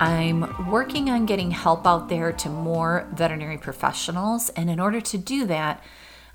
[0.00, 5.18] I'm working on getting help out there to more veterinary professionals, and in order to
[5.18, 5.82] do that,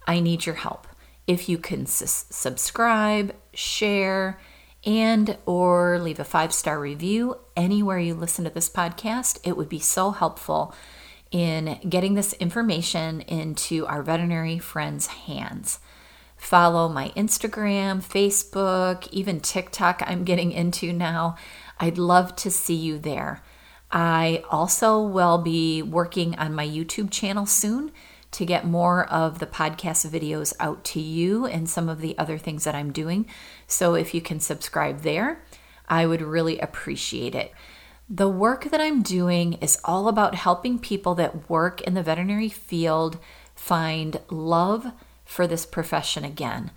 [0.06, 0.88] I need your help.
[1.28, 4.40] If you can subscribe, share,
[4.86, 9.80] and or leave a five-star review anywhere you listen to this podcast, it would be
[9.80, 10.76] so helpful
[11.32, 15.80] in getting this information into our veterinary friends' hands
[16.44, 21.38] follow my Instagram, Facebook, even TikTok, I'm getting into now.
[21.80, 23.42] I'd love to see you there.
[23.94, 27.92] I also will be working on my YouTube channel soon
[28.32, 32.40] to get more of the podcast videos out to you and some of the other
[32.40, 33.28] things that I'm doing.
[33.68, 35.44] So if you can subscribe there,
[35.88, 37.54] I would really appreciate it.
[38.10, 42.50] The work that I'm doing is all about helping people that work in the veterinary
[42.50, 43.20] field
[43.54, 44.92] find love
[45.24, 46.72] for this profession again.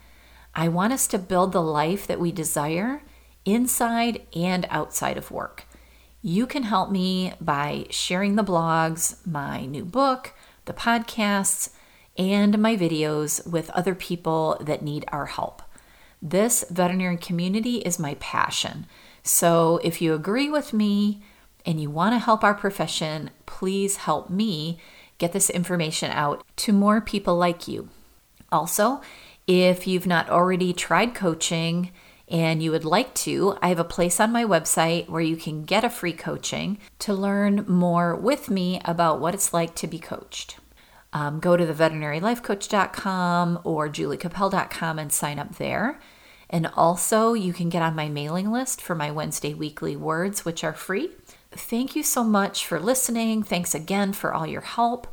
[0.55, 3.03] I want us to build the life that we desire
[3.47, 5.65] inside and outside of work.
[6.29, 10.33] You can help me by sharing the blogs, my new book,
[10.65, 11.71] the podcasts,
[12.19, 15.63] and my videos with other people that need our help.
[16.21, 18.87] This veterinary community is my passion.
[19.23, 21.23] So if you agree with me
[21.65, 24.81] and you want to help our profession, please help me
[25.19, 27.89] get this information out to more people like you.
[28.51, 29.01] Also,
[29.47, 31.93] if you've not already tried coaching
[32.29, 35.65] and you would like to, I have a place on my website where you can
[35.65, 39.99] get a free coaching to learn more with me about what it's like to be
[39.99, 40.59] coached.
[41.13, 46.01] Um, go to the veterinarylifecoach.com or juliecapel.com and sign up there.
[46.51, 50.63] And also, you can get on my mailing list for my Wednesday weekly words, which
[50.63, 51.11] are free.
[51.53, 53.43] Thank you so much for listening.
[53.43, 55.07] Thanks again for all your help.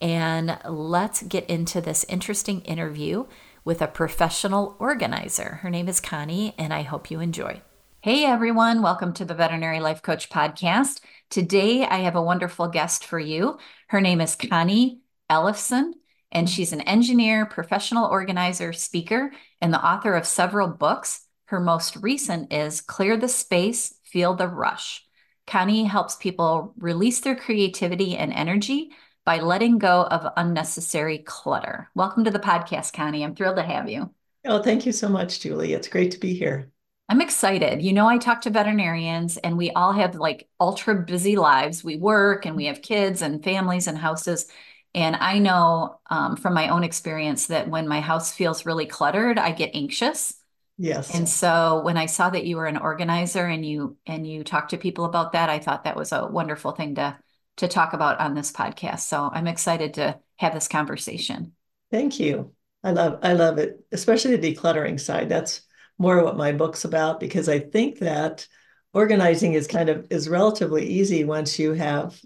[0.00, 3.26] And let's get into this interesting interview
[3.66, 5.58] with a professional organizer.
[5.62, 7.60] Her name is Connie, and I hope you enjoy.
[8.00, 11.00] Hey everyone, welcome to the Veterinary Life Coach Podcast.
[11.30, 13.58] Today I have a wonderful guest for you.
[13.88, 15.94] Her name is Connie Ellefson,
[16.30, 21.26] and she's an engineer, professional organizer, speaker, and the author of several books.
[21.46, 25.04] Her most recent is Clear the Space, Feel the Rush.
[25.48, 28.92] Connie helps people release their creativity and energy
[29.26, 31.90] by letting go of unnecessary clutter.
[31.96, 33.24] Welcome to the podcast, Connie.
[33.24, 34.08] I'm thrilled to have you.
[34.46, 35.72] Oh, thank you so much, Julie.
[35.72, 36.70] It's great to be here.
[37.08, 37.82] I'm excited.
[37.82, 41.82] You know, I talk to veterinarians and we all have like ultra busy lives.
[41.82, 44.46] We work and we have kids and families and houses.
[44.94, 49.38] And I know um, from my own experience that when my house feels really cluttered,
[49.38, 50.34] I get anxious.
[50.78, 51.12] Yes.
[51.12, 54.68] And so when I saw that you were an organizer and you and you talk
[54.68, 57.16] to people about that, I thought that was a wonderful thing to
[57.56, 59.00] to talk about on this podcast.
[59.00, 61.52] So I'm excited to have this conversation.
[61.90, 62.52] Thank you.
[62.82, 65.28] I love I love it, especially the decluttering side.
[65.28, 65.62] That's
[65.98, 68.46] more what my book's about because I think that
[68.92, 72.20] organizing is kind of is relatively easy once you have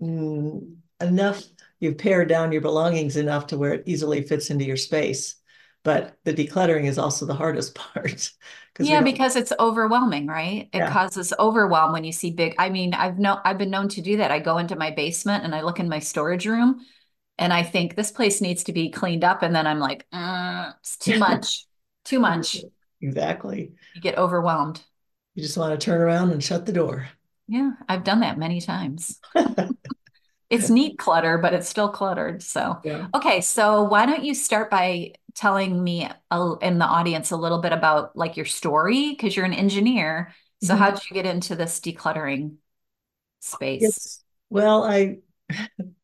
[0.00, 1.42] mm, enough
[1.80, 5.36] you've pared down your belongings enough to where it easily fits into your space
[5.86, 8.32] but the decluttering is also the hardest part
[8.80, 10.68] yeah because it's overwhelming right?
[10.72, 10.92] It yeah.
[10.92, 14.16] causes overwhelm when you see big i mean i've no i've been known to do
[14.18, 14.32] that.
[14.32, 16.84] I go into my basement and i look in my storage room
[17.38, 20.72] and i think this place needs to be cleaned up and then i'm like uh,
[20.80, 21.66] it's too much
[22.04, 22.62] too much.
[23.00, 23.72] Exactly.
[23.94, 24.80] You get overwhelmed.
[25.34, 27.08] You just want to turn around and shut the door.
[27.46, 29.20] Yeah i've done that many times.
[30.48, 32.78] It's neat clutter but it's still cluttered so.
[32.84, 33.08] Yeah.
[33.14, 36.08] okay so why don't you start by telling me
[36.62, 40.34] in the audience a little bit about like your story because you're an engineer.
[40.62, 40.82] So mm-hmm.
[40.82, 42.56] how did you get into this decluttering
[43.40, 43.82] space?
[43.82, 45.18] It's, well, I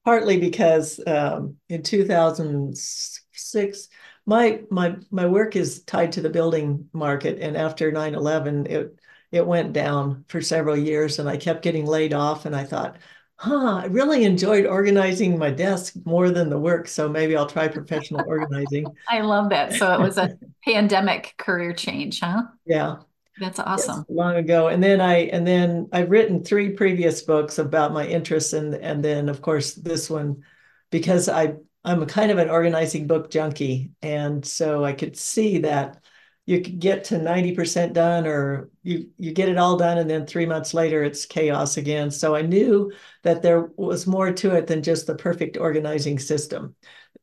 [0.04, 3.88] partly because um, in 2006
[4.24, 8.96] my my my work is tied to the building market and after 9/11 it
[9.32, 12.98] it went down for several years and I kept getting laid off and I thought
[13.42, 16.86] huh, I really enjoyed organizing my desk more than the work.
[16.86, 18.86] So maybe I'll try professional organizing.
[19.08, 19.72] I love that.
[19.72, 22.44] So it was a pandemic career change, huh?
[22.64, 22.98] Yeah.
[23.40, 24.04] That's awesome.
[24.08, 24.68] Yes, long ago.
[24.68, 29.04] And then I and then I've written three previous books about my interests and and
[29.04, 30.44] then of course this one
[30.90, 31.54] because I
[31.84, 33.90] I'm a kind of an organizing book junkie.
[34.02, 36.04] And so I could see that
[36.44, 40.26] you could get to 90% done or you you get it all done and then
[40.26, 42.10] three months later it's chaos again.
[42.10, 42.92] So i knew
[43.22, 46.74] that there was more to it than just the perfect organizing system.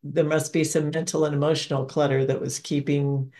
[0.03, 3.33] There must be some mental and emotional clutter that was keeping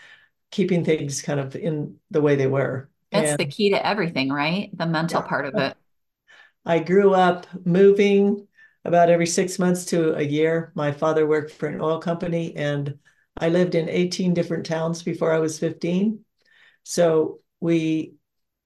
[0.52, 2.90] keeping things kind of in the way they were.
[3.12, 4.70] That's and, the key to everything right?
[4.78, 5.28] The mental yeah.
[5.28, 5.78] part of it.
[6.66, 8.48] I grew up moving
[8.84, 10.72] about every six months to a year.
[10.76, 12.98] My father worked for an oil company and
[13.40, 16.24] I lived in 18 different towns before I was 15.
[16.84, 18.14] So we,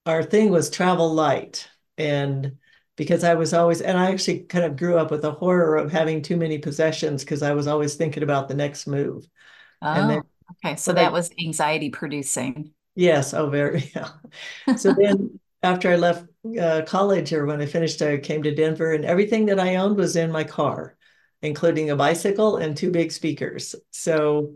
[0.05, 1.67] our thing was travel light.
[1.97, 2.57] And
[2.95, 5.91] because I was always, and I actually kind of grew up with a horror of
[5.91, 9.27] having too many possessions because I was always thinking about the next move.
[9.81, 10.21] Oh, then,
[10.63, 10.75] okay.
[10.75, 12.71] So that I, was anxiety producing.
[12.95, 13.33] Yes.
[13.33, 13.91] Oh, very.
[13.95, 14.09] Yeah.
[14.77, 16.25] So then after I left
[16.59, 19.97] uh, college or when I finished, I came to Denver and everything that I owned
[19.97, 20.97] was in my car,
[21.41, 23.75] including a bicycle and two big speakers.
[23.91, 24.55] So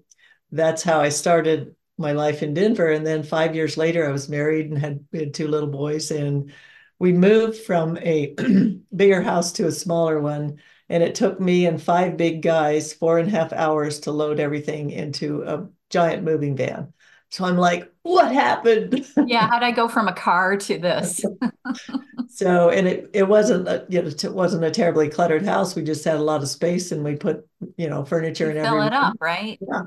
[0.51, 2.91] that's how I started my life in Denver.
[2.91, 6.11] And then five years later, I was married and had, had two little boys.
[6.11, 6.53] And
[6.99, 8.35] we moved from a
[8.95, 10.59] bigger house to a smaller one.
[10.89, 14.39] And it took me and five big guys four and a half hours to load
[14.39, 16.93] everything into a giant moving van.
[17.29, 19.05] So I'm like, what happened?
[19.25, 21.23] Yeah, how'd I go from a car to this?
[22.29, 25.75] so, and it it wasn't a, you know it wasn't a terribly cluttered house.
[25.75, 27.47] We just had a lot of space, and we put
[27.77, 29.59] you know furniture you and fill it up, right?
[29.61, 29.81] Yeah.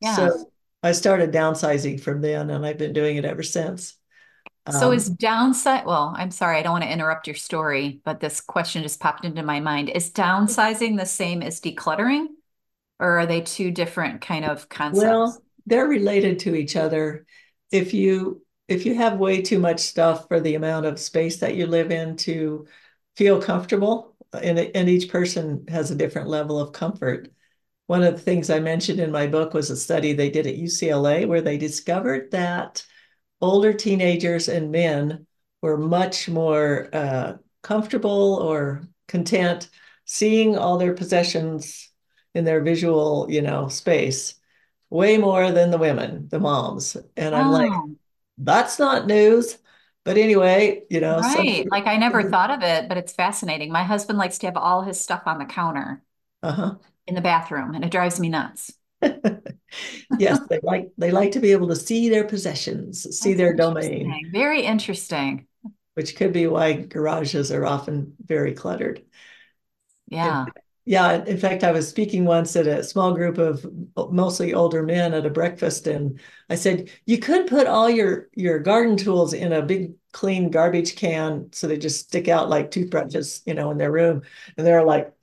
[0.00, 0.16] Yeah.
[0.16, 0.50] So
[0.82, 3.96] I started downsizing from then, and I've been doing it ever since.
[4.70, 5.84] So um, is downside?
[5.84, 9.24] Well, I'm sorry, I don't want to interrupt your story, but this question just popped
[9.24, 9.90] into my mind.
[9.90, 12.26] Is downsizing the same as decluttering,
[12.98, 15.04] or are they two different kind of concepts?
[15.04, 17.26] Well, they're related to each other.
[17.70, 21.54] If you if you have way too much stuff for the amount of space that
[21.54, 22.66] you live in to
[23.14, 27.30] feel comfortable, and, and each person has a different level of comfort.
[27.86, 30.56] One of the things I mentioned in my book was a study they did at
[30.56, 32.84] UCLA where they discovered that
[33.42, 35.26] older teenagers and men
[35.60, 39.68] were much more uh, comfortable or content
[40.06, 41.90] seeing all their possessions
[42.34, 44.34] in their visual, you know, space
[44.90, 46.96] way more than the women, the moms.
[47.16, 47.52] And I'm oh.
[47.52, 47.72] like,
[48.38, 49.58] that's not news.
[50.04, 51.66] But anyway, you know, right.
[51.70, 53.72] Like I never thought of it, but it's fascinating.
[53.72, 56.02] My husband likes to have all his stuff on the counter
[56.42, 56.74] uh-huh.
[57.06, 58.72] in the bathroom, and it drives me nuts.
[60.18, 63.54] yes, they like they like to be able to see their possessions, see That's their
[63.54, 64.30] domain.
[64.32, 65.46] Very interesting.
[65.94, 69.02] Which could be why garages are often very cluttered.
[70.08, 70.46] Yeah.
[70.86, 73.64] Yeah, in fact, I was speaking once at a small group of
[74.12, 76.20] mostly older men at a breakfast, and
[76.50, 80.94] I said, "You could put all your your garden tools in a big clean garbage
[80.96, 84.22] can, so they just stick out like toothbrushes, you know, in their room."
[84.58, 85.14] And they're like,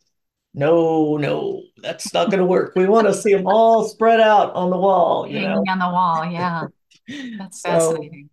[0.53, 2.73] "No, no, that's not going to work.
[2.75, 5.69] We want to see them all spread out on the wall, you know,
[6.13, 6.67] on the wall." Yeah,
[7.37, 8.29] that's fascinating.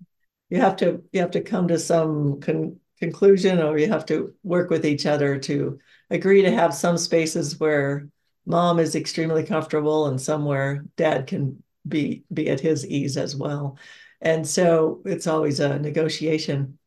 [0.51, 4.35] You have to you have to come to some con- conclusion, or you have to
[4.43, 5.79] work with each other to
[6.10, 8.08] agree to have some spaces where
[8.46, 13.78] mom is extremely comfortable and somewhere dad can be be at his ease as well.
[14.20, 16.78] And so it's always a negotiation.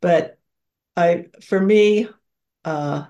[0.00, 0.38] But
[0.96, 2.08] i for me
[2.64, 3.06] uh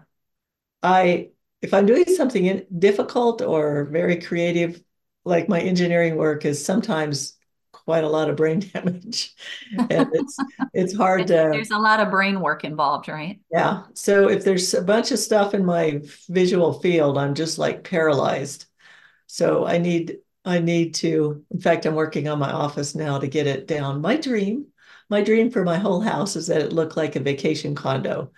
[0.82, 1.30] i
[1.62, 4.82] if i'm doing something difficult or very creative
[5.24, 7.36] like my engineering work is sometimes
[7.86, 9.34] quite a lot of brain damage.
[9.78, 10.36] And it's
[10.74, 13.40] it's hard to there's a lot of brain work involved right?
[13.50, 13.84] Yeah.
[13.94, 18.66] So if there's a bunch of stuff in my visual field i'm just like paralyzed.
[19.28, 23.28] So i need i need to in fact i'm working on my office now to
[23.28, 24.02] get it down.
[24.02, 24.66] My dream
[25.08, 28.32] my dream for my whole house is that it looked like a vacation condo.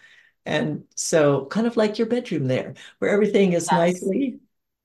[0.45, 3.73] And so kind of like your bedroom there where everything is yes.
[3.73, 4.40] nicely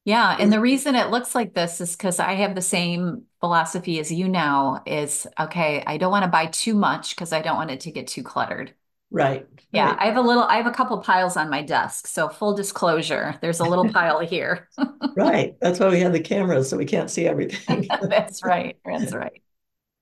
[0.05, 0.35] yeah.
[0.39, 4.11] And the reason it looks like this is because I have the same philosophy as
[4.11, 7.71] you now is okay, I don't want to buy too much because I don't want
[7.71, 8.73] it to get too cluttered.
[9.11, 9.47] Right.
[9.71, 9.91] Yeah.
[9.91, 9.97] Right.
[10.01, 12.07] I have a little, I have a couple piles on my desk.
[12.07, 14.69] So full disclosure, there's a little pile here.
[15.15, 15.55] right.
[15.61, 17.87] That's why we have the cameras so we can't see everything.
[18.01, 18.75] that's right.
[18.83, 19.41] That's right.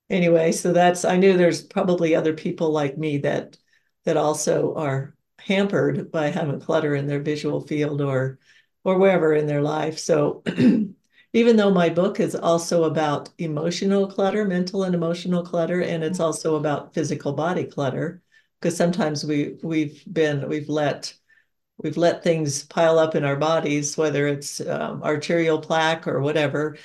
[0.09, 3.57] Anyway, so that's I knew there's probably other people like me that
[4.05, 8.39] that also are hampered by having clutter in their visual field or
[8.83, 9.99] or wherever in their life.
[9.99, 10.43] So
[11.33, 16.17] even though my book is also about emotional clutter, mental and emotional clutter, and it's
[16.17, 16.25] mm-hmm.
[16.25, 18.21] also about physical body clutter,
[18.59, 21.13] because sometimes we we've been we've let
[21.77, 26.77] we've let things pile up in our bodies, whether it's um, arterial plaque or whatever,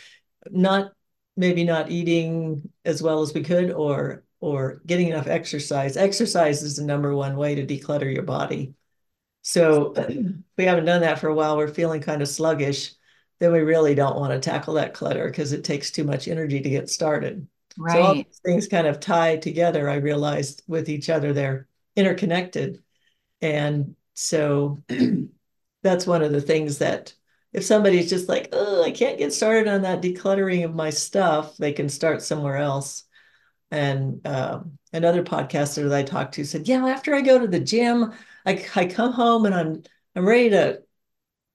[0.51, 0.93] not
[1.37, 5.97] maybe not eating as well as we could or or getting enough exercise.
[5.97, 8.75] Exercise is the number one way to declutter your body.
[9.47, 9.95] So
[10.59, 11.57] we haven't done that for a while.
[11.57, 12.95] We're feeling kind of sluggish.
[13.39, 16.61] Then we really don't want to tackle that clutter because it takes too much energy
[16.61, 17.47] to get started.
[17.79, 17.93] Right.
[17.93, 22.83] So all these things kind of tie together, I realized with each other, they're interconnected.
[23.41, 24.83] And so
[25.85, 27.15] that's one of the things that
[27.53, 31.57] if somebody's just like, oh, I can't get started on that decluttering of my stuff,
[31.57, 33.05] they can start somewhere else.
[33.71, 37.61] And um, another podcaster that I talked to said, yeah, after I go to the
[37.61, 38.13] gym,
[38.47, 39.83] I, I come home and I'm
[40.15, 40.83] I'm ready to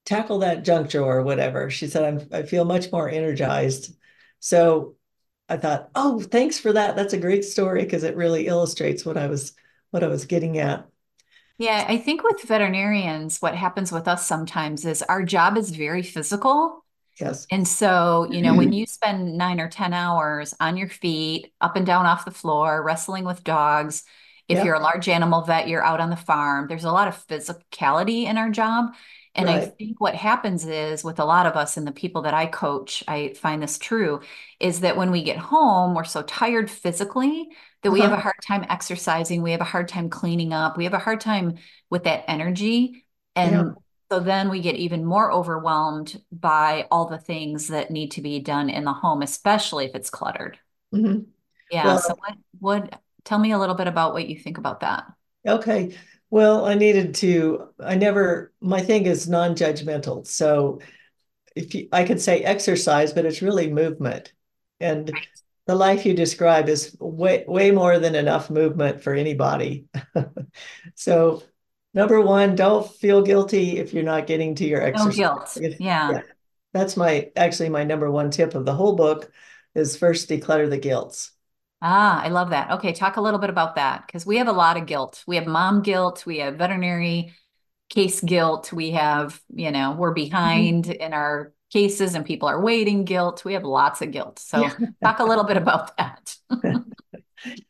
[0.06, 1.70] tackle that junk drawer or whatever.
[1.70, 3.96] She said, I'm, I feel much more energized.
[4.40, 4.96] So
[5.50, 6.96] I thought, oh, thanks for that.
[6.96, 9.54] That's a great story because it really illustrates what I was
[9.90, 10.88] what I was getting at.
[11.58, 16.02] Yeah, I think with veterinarians, what happens with us sometimes is our job is very
[16.02, 16.84] physical.
[17.20, 17.46] Yes.
[17.52, 21.76] And so, you know, when you spend nine or 10 hours on your feet, up
[21.76, 24.06] and down off the floor, wrestling with dogs,
[24.48, 24.66] if Yep.
[24.66, 28.24] you're a large animal vet, you're out on the farm, there's a lot of physicality
[28.26, 28.94] in our job.
[29.34, 32.34] And I think what happens is with a lot of us and the people that
[32.34, 34.20] I coach, I find this true,
[34.60, 37.50] is that when we get home, we're so tired physically
[37.82, 38.22] that we have a Uh-huh.
[38.22, 41.58] hard time exercising, we have a hard time cleaning up, we have a hard time
[41.90, 43.06] with that energy.
[43.42, 43.64] Yeah.
[43.70, 43.76] And
[44.12, 48.40] so then we get even more overwhelmed by all the things that need to be
[48.42, 50.60] done in the home, especially if it's cluttered.
[50.94, 51.28] Mhm.
[51.72, 51.98] Yeah.
[51.98, 55.06] So what, what, tell me a little bit about what you think about that.
[55.48, 55.96] okay.
[56.30, 60.26] Well, I needed to, I never, my thing is non-judgmental.
[60.28, 60.80] So
[61.58, 64.32] if you, I could say exercise, but it's really movement.
[64.80, 65.14] And
[65.68, 69.86] the life you describe is way, way more than enough movement for anybody.
[70.96, 71.44] So
[71.94, 75.18] number one, don't feel guilty if you're not getting to your exercise.
[75.18, 75.58] No guilt.
[75.62, 76.12] If- Yeah.
[76.12, 76.22] yeah,
[76.74, 79.32] that's my, actually my number one tip of the whole book
[79.76, 81.32] is first declutter the guilts.
[81.82, 82.72] Ah, I love that.
[82.72, 85.24] Okay, talk a little bit about that because we have a lot of guilt.
[85.28, 87.34] We have mom guilt, we have veterinary
[87.90, 90.72] case guilt, we have, you know, we're Mhm.
[90.72, 93.46] behind in our cases and people are waiting guilt.
[93.46, 94.40] We have lots of guilt.
[94.40, 94.76] So Yeah.
[95.04, 96.38] talk a little bit about that.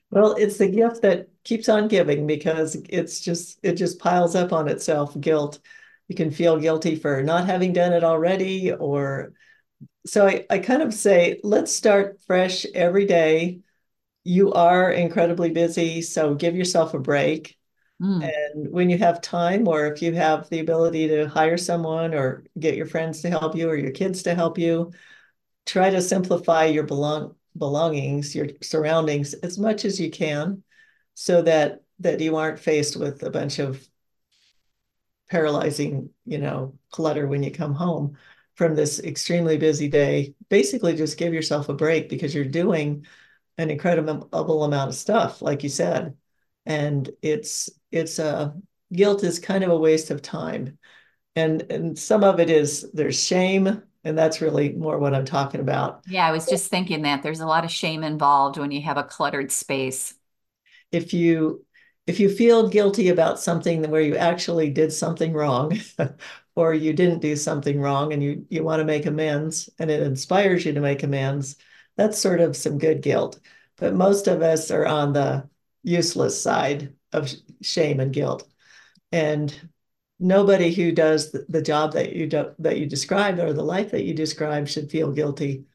[0.09, 4.51] Well, it's the gift that keeps on giving because it's just it just piles up
[4.53, 5.59] on itself, guilt.
[6.07, 9.33] You can feel guilty for not having done it already, or
[10.05, 13.61] so I, I kind of say, let's start fresh every day.
[14.23, 17.57] You are incredibly busy, so give yourself a break.
[18.01, 22.13] Mm, And when you have time, or if you have the ability to hire someone
[22.13, 24.91] or get your friends to help you or your kids to help you,
[25.65, 30.63] try to simplify your belong belongings, your surroundings as much as you can,
[31.15, 33.87] so that that you aren't faced with a bunch of
[35.29, 38.17] paralyzing, you know, clutter when you come home
[38.55, 40.33] from this extremely busy day.
[40.49, 43.05] Basically, just give yourself a break because you're doing
[43.57, 46.15] an incredible amount of stuff, like you said,
[46.65, 48.55] and it's it's a
[48.93, 50.77] guilt is kind of a waste of time,
[51.35, 55.61] and and some of it is there's shame, and that's really more what I'm talking
[55.61, 56.03] about.
[56.07, 58.97] yeah, I was just thinking that there's a lot of shame involved when you have
[58.97, 60.15] a cluttered space.
[60.91, 61.65] If you
[62.07, 65.77] if you feel guilty about something where you actually did something wrong,
[66.55, 70.01] or you didn't do something wrong, and you you want to make amends, and it
[70.03, 71.57] inspires you to make amends,
[72.01, 73.39] that's sort of some good guilt.
[73.77, 75.47] But most of us are on the
[75.83, 77.31] useless side of
[77.61, 78.47] shame and guilt.
[79.11, 79.53] And
[80.19, 84.03] nobody who does the, job that you do, that you described or the life that
[84.03, 85.65] you describe should feel guilty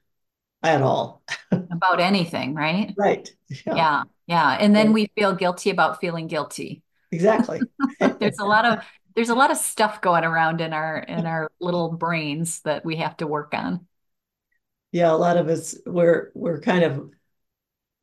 [0.62, 1.22] at all.
[1.52, 2.92] About anything, right?
[2.96, 3.30] Right.
[3.48, 4.56] Yeah, Yeah, yeah.
[4.60, 6.82] And then we feel guilty about feeling guilty.
[7.12, 7.60] exactly.
[8.18, 11.50] There's a lot of there's a lot of stuff going around in our in our
[11.58, 13.86] little brains that we have to work on.
[14.96, 17.10] Yeah, a lot of us we're we're kind of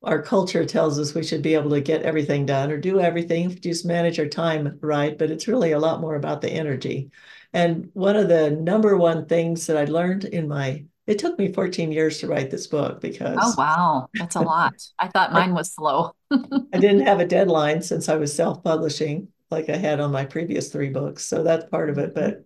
[0.04, 3.50] our culture tells us we should be able to get everything done or do everything,
[3.60, 7.10] just manage our time right, but it's really a lot more about the energy.
[7.52, 11.52] And one of the number one things that I learned in my it took me
[11.52, 14.08] 14 years to write this book because Oh, wow.
[14.14, 14.76] That's a lot.
[15.00, 16.16] I thought mine was slow.
[16.32, 20.72] I didn't have a deadline since I was self-publishing like I had on my previous
[20.72, 21.26] three books.
[21.26, 22.14] So that's part of it.
[22.14, 22.42] But mm-hmm.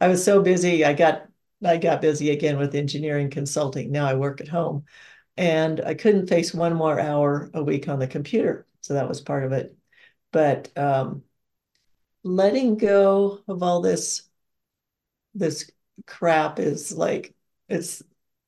[0.00, 1.26] I was so busy, I got
[1.64, 3.90] I got busy again with engineering consulting.
[3.90, 4.84] Now I work at home.
[5.36, 8.66] And I couldn't face one more hour a week on the computer.
[8.80, 9.76] So that was part of it.
[10.32, 11.22] But um,
[12.22, 14.22] letting go of all this
[15.34, 15.70] this
[16.06, 17.34] crap is like
[17.68, 18.02] it's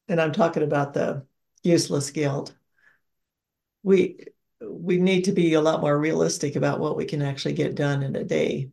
[0.09, 1.27] and I'm talking about the
[1.63, 2.55] useless guilt.
[3.83, 4.27] We
[4.61, 8.03] we need to be a lot more realistic about what we can actually get done
[8.03, 8.71] in a day.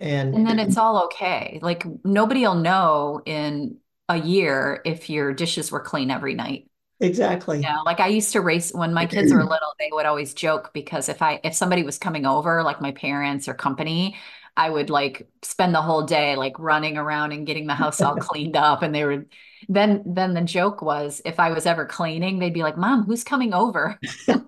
[0.00, 1.58] And And then it's all okay.
[1.62, 3.78] Like nobody will know in
[4.08, 6.68] a year if your dishes were clean every night.
[7.00, 7.68] exactly.
[7.68, 10.72] Yeah, like I used to race when my kids were little, they would always joke
[10.74, 14.16] because if I if somebody was coming over, like my parents or company,
[14.56, 18.16] I would like spend the whole day like running around and getting the house all
[18.20, 18.82] cleaned up.
[18.82, 19.26] And they were
[19.68, 23.24] then then the joke was if I was ever cleaning, they'd be like, Mom, who's
[23.24, 23.98] coming over?
[24.28, 24.44] and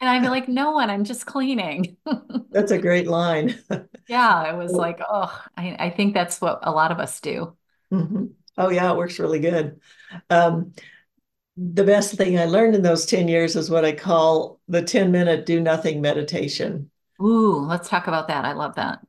[0.00, 1.96] I'd be like, No one, I'm just cleaning.
[2.50, 3.58] that's a great line.
[4.08, 7.56] yeah, it was like, oh, I, I think that's what a lot of us do.
[7.92, 8.26] Mm-hmm.
[8.56, 9.80] Oh yeah, it works really good.
[10.30, 10.72] Um,
[11.56, 15.12] the best thing I learned in those 10 years is what I call the 10
[15.12, 16.90] minute do nothing meditation.
[17.20, 18.44] Ooh, let's talk about that.
[18.44, 19.00] I love that.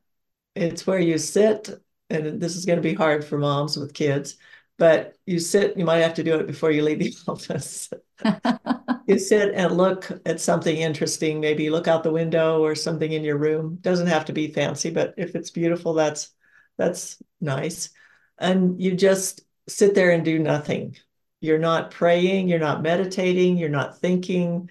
[0.54, 1.68] It's where you sit,
[2.08, 4.36] and this is going to be hard for moms with kids,
[4.78, 7.90] but you sit, you might have to do it before you leave the office.
[9.06, 13.24] you sit and look at something interesting, maybe look out the window or something in
[13.24, 13.78] your room.
[13.80, 16.30] Doesn't have to be fancy, but if it's beautiful, that's
[16.78, 17.90] that's nice.
[18.38, 20.96] And you just sit there and do nothing.
[21.40, 24.70] You're not praying, you're not meditating, you're not thinking,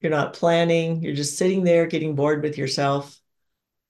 [0.00, 3.20] you're not planning, you're just sitting there getting bored with yourself.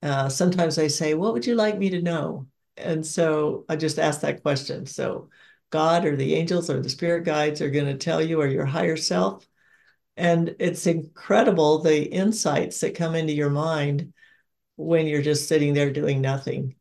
[0.03, 2.47] Uh, sometimes I say, What would you like me to know?
[2.77, 4.87] And so I just ask that question.
[4.87, 5.31] So
[5.71, 8.65] God or the angels or the spirit guides are going to tell you, or your
[8.65, 9.47] higher self.
[10.17, 14.13] And it's incredible the insights that come into your mind
[14.77, 16.75] when you're just sitting there doing nothing.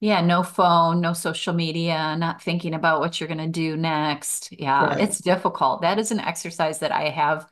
[0.00, 4.52] Yeah, no phone, no social media, not thinking about what you're going to do next.
[4.52, 5.00] Yeah, right.
[5.00, 5.80] it's difficult.
[5.80, 7.48] That is an exercise that I have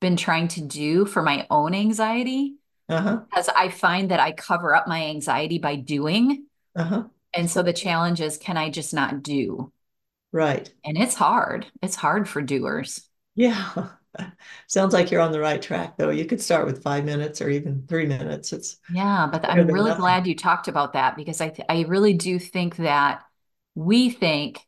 [0.00, 2.56] been trying to do for my own anxiety.
[2.88, 3.20] Uh-huh.
[3.28, 6.46] Because I find that I cover up my anxiety by doing.
[6.74, 7.04] Uh-huh.
[7.34, 9.72] And so the challenge is can I just not do?
[10.32, 10.72] Right.
[10.84, 11.66] And it's hard.
[11.82, 13.08] It's hard for doers.
[13.34, 13.88] Yeah.
[14.66, 16.10] Sounds like you're on the right track, though.
[16.10, 18.52] You could start with five minutes or even three minutes.
[18.52, 20.00] It's yeah, but I'm really nothing.
[20.00, 23.22] glad you talked about that because I th- I really do think that
[23.74, 24.66] we think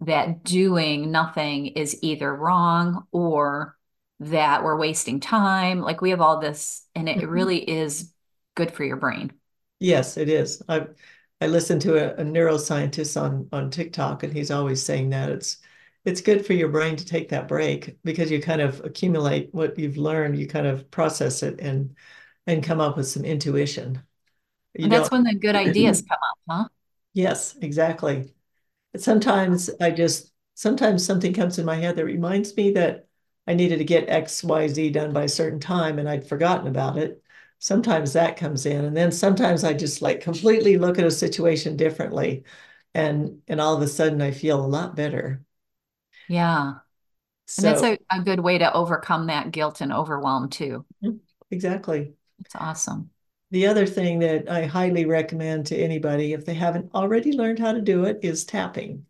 [0.00, 3.76] that doing nothing is either wrong or
[4.20, 5.80] that we're wasting time.
[5.80, 7.28] Like we have all this, and it mm-hmm.
[7.28, 8.12] really is
[8.54, 9.32] good for your brain.
[9.80, 10.62] Yes, it is.
[10.68, 10.86] I
[11.40, 15.58] I listened to a, a neuroscientist on on TikTok, and he's always saying that it's
[16.04, 19.78] it's good for your brain to take that break because you kind of accumulate what
[19.78, 21.96] you've learned, you kind of process it and
[22.46, 24.02] and come up with some intuition.
[24.74, 26.68] You that's when the good ideas come up, huh?
[27.12, 28.32] Yes, exactly.
[28.96, 33.07] Sometimes I just sometimes something comes in my head that reminds me that
[33.48, 36.68] I needed to get X, Y, Z done by a certain time and I'd forgotten
[36.68, 37.22] about it.
[37.58, 38.84] Sometimes that comes in.
[38.84, 42.44] And then sometimes I just like completely look at a situation differently.
[42.94, 45.42] And and all of a sudden I feel a lot better.
[46.28, 46.74] Yeah.
[47.46, 50.84] So, and that's a, a good way to overcome that guilt and overwhelm too.
[51.02, 51.18] Mm-hmm.
[51.50, 52.14] Exactly.
[52.40, 53.10] It's awesome.
[53.50, 57.72] The other thing that I highly recommend to anybody, if they haven't already learned how
[57.72, 59.06] to do it, is tapping.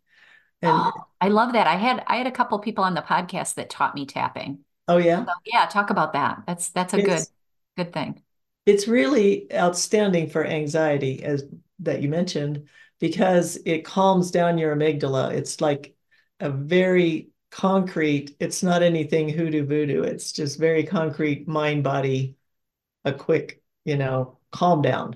[0.61, 0.91] And oh,
[1.21, 1.67] I love that.
[1.67, 4.59] I had I had a couple people on the podcast that taught me tapping.
[4.87, 5.25] Oh yeah.
[5.25, 6.43] So, yeah, talk about that.
[6.47, 8.21] That's that's a it's, good good thing.
[8.65, 11.43] It's really outstanding for anxiety as
[11.79, 12.67] that you mentioned
[12.99, 15.31] because it calms down your amygdala.
[15.33, 15.95] It's like
[16.39, 20.03] a very concrete, it's not anything hoodoo voodoo.
[20.03, 22.35] It's just very concrete mind body,
[23.05, 25.15] a quick, you know, calm down,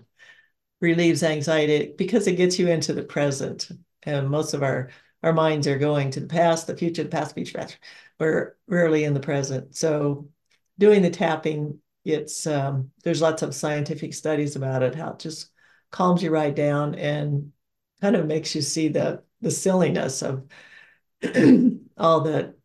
[0.82, 3.70] relieves anxiety because it gets you into the present.
[4.04, 4.90] And most of our
[5.24, 7.78] our minds are going to the past, the future, the past, future, past.
[8.20, 9.76] We're rarely in the present.
[9.76, 10.28] So
[10.78, 15.50] doing the tapping, it's um, there's lots of scientific studies about it, how it just
[15.92, 17.52] calms you right down and
[18.02, 20.46] kind of makes you see the the silliness of
[21.98, 22.56] all the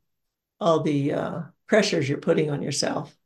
[0.61, 3.16] all the uh, pressures you're putting on yourself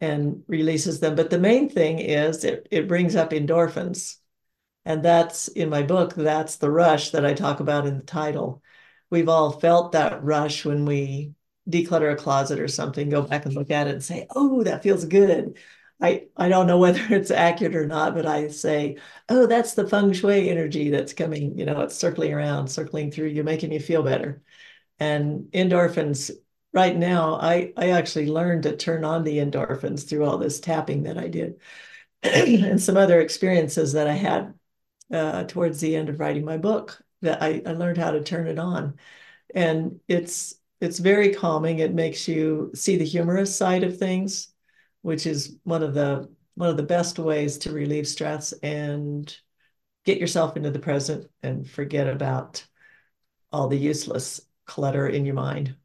[0.00, 1.14] and releases them.
[1.14, 4.16] But the main thing is it, it brings up endorphins.
[4.84, 8.62] And that's in my book, that's the rush that I talk about in the title.
[9.10, 11.34] We've all felt that rush when we
[11.68, 14.82] declutter a closet or something, go back and look at it and say, oh, that
[14.82, 15.56] feels good.
[16.00, 19.88] I, I don't know whether it's accurate or not, but I say, oh, that's the
[19.88, 23.80] feng shui energy that's coming, you know, it's circling around, circling through you, making you
[23.80, 24.42] feel better.
[24.98, 26.30] And endorphins,
[26.72, 31.04] right now, I, I actually learned to turn on the endorphins through all this tapping
[31.04, 31.60] that I did
[32.22, 34.54] and some other experiences that I had
[35.12, 38.46] uh, towards the end of writing my book that I, I learned how to turn
[38.46, 38.98] it on.
[39.54, 41.78] And it's it's very calming.
[41.78, 44.54] It makes you see the humorous side of things
[45.04, 49.36] which is one of the one of the best ways to relieve stress and
[50.06, 52.64] get yourself into the present and forget about
[53.52, 55.76] all the useless clutter in your mind.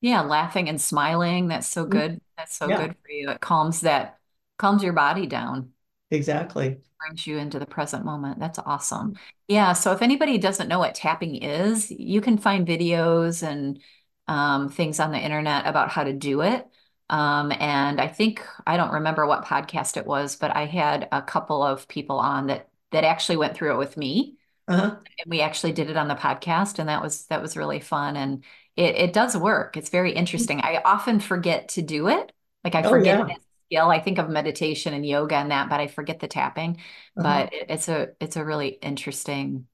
[0.00, 1.46] Yeah, laughing and smiling.
[1.46, 1.92] That's so mm-hmm.
[1.92, 2.20] good.
[2.36, 2.88] That's so yeah.
[2.88, 3.30] good for you.
[3.30, 4.18] It calms that
[4.58, 5.70] calms your body down.
[6.10, 6.80] Exactly.
[6.98, 8.38] Brings you into the present moment.
[8.38, 9.16] That's awesome.
[9.48, 9.74] Yeah.
[9.74, 13.80] So if anybody doesn't know what tapping is, you can find videos and
[14.28, 16.66] um, things on the internet about how to do it.
[17.10, 21.22] Um, and I think I don't remember what podcast it was, but I had a
[21.22, 24.38] couple of people on that that actually went through it with me.
[24.68, 24.96] Uh-huh.
[25.22, 28.16] And we actually did it on the podcast, and that was that was really fun.
[28.16, 28.44] And
[28.76, 29.76] it it does work.
[29.76, 30.60] It's very interesting.
[30.60, 32.32] I often forget to do it.
[32.64, 33.26] Like I Oh forget yeah.
[33.26, 33.90] it as a skill.
[33.90, 36.80] I think of meditation and yoga and that, but I forget the tapping.
[37.16, 37.42] Uh-huh.
[37.42, 39.66] But it's a it's a really interesting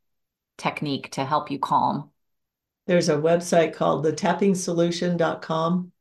[0.59, 2.11] technique to help you calm.
[2.87, 5.93] There's a website called the tappingsolution.com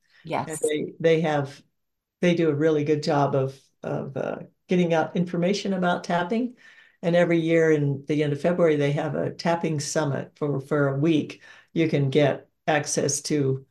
[0.47, 0.61] and Yes.
[0.61, 1.61] they they have
[2.21, 6.55] they do a really good job of of uh, getting out information about tapping.
[7.03, 10.89] And every year in the end of February, they have a tapping summit for for
[10.89, 11.43] a week.
[11.73, 13.65] You can get access to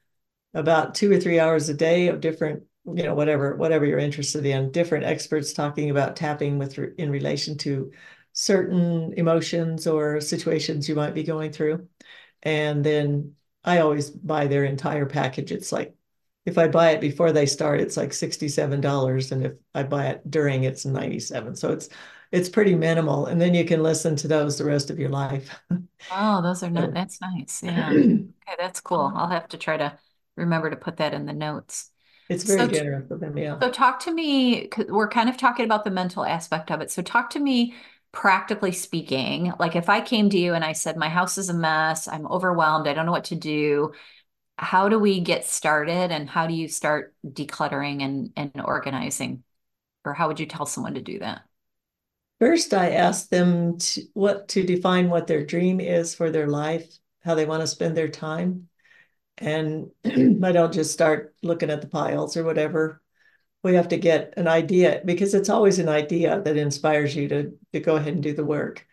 [0.55, 2.65] about two or three hours a day of different,
[2.97, 7.57] you know, whatever whatever you're interested in, different experts talking about tapping with in relation
[7.59, 7.93] to
[8.33, 11.89] certain emotions or situations you might be going through.
[12.43, 15.53] And then I always buy their entire package.
[15.53, 15.95] It's like
[16.47, 19.31] if I buy it before they start, it's like $67.
[19.33, 21.57] And if I buy it during, it's 97.
[21.57, 21.89] So it's
[22.33, 23.27] it's pretty minimal.
[23.27, 25.61] And then you can listen to those the rest of your life.
[26.11, 27.63] Oh, those are not, that's nice.
[27.63, 27.93] Yeah.
[28.49, 29.13] Okay, that's cool.
[29.15, 29.99] I'll have to try to
[30.37, 31.90] remember to put that in the notes.
[32.31, 33.63] It's very So, generous of them, yeah.
[33.63, 34.69] so talk to me.
[34.89, 36.91] we're kind of talking about the mental aspect of it.
[36.91, 37.75] So talk to me
[38.13, 41.55] practically speaking, like if I came to you and I said, my house is a
[41.55, 43.93] mess, I'm overwhelmed, I don't know what to do.
[44.59, 49.45] How do we get started and how do you start decluttering and, and organizing?
[50.05, 51.43] Or how would you tell someone to do that?
[52.41, 56.99] First, I ask them to, what to define what their dream is for their life,
[57.21, 58.69] how they want to spend their time.
[59.41, 63.03] And I don't just start looking at the piles or whatever.
[63.63, 67.53] We have to get an idea because it's always an idea that inspires you to,
[67.73, 68.87] to go ahead and do the work.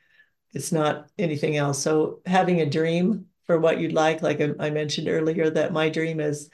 [0.54, 1.82] It's not anything else.
[1.82, 6.20] So having a dream for what you'd like, like I mentioned earlier, that my dream
[6.20, 6.50] is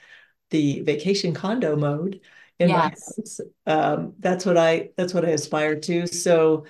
[0.49, 2.21] the vacation condo mode
[2.59, 3.39] in my house.
[3.65, 6.07] Um, that's what I that's what I aspire to.
[6.07, 6.65] So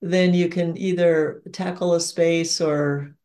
[0.00, 3.16] then you can either tackle a space or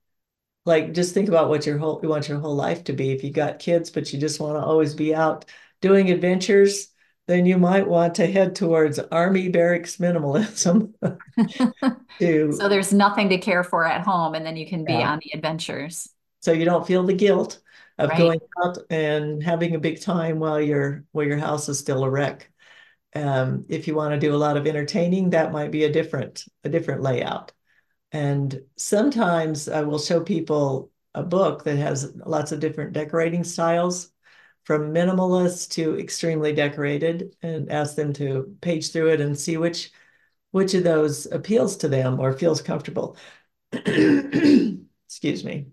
[0.65, 3.12] like just think about what your whole you want your whole life to be.
[3.12, 5.45] If you got kids, but you just want to always be out
[5.82, 6.89] doing adventures,
[7.28, 10.93] then you might want to head towards army barracks minimalism
[12.19, 15.12] to So there's nothing to care for at home, and then you can be yeah.
[15.12, 16.10] on the adventures,
[16.41, 17.60] So you don't feel the guilt
[17.97, 18.17] of right?
[18.17, 22.10] going out and having a big time while your while your house is still a
[22.10, 22.49] wreck.
[23.15, 26.45] Um, if you want to do a lot of entertaining, that might be a different
[26.63, 27.52] a different layout.
[28.13, 34.12] And sometimes I will show people a book that has lots of different decorating styles,
[34.63, 39.91] from minimalist to extremely decorated, and ask them to page through it and see which
[40.52, 43.17] which of those appeals to them or feels comfortable.
[43.73, 45.67] Excuse me.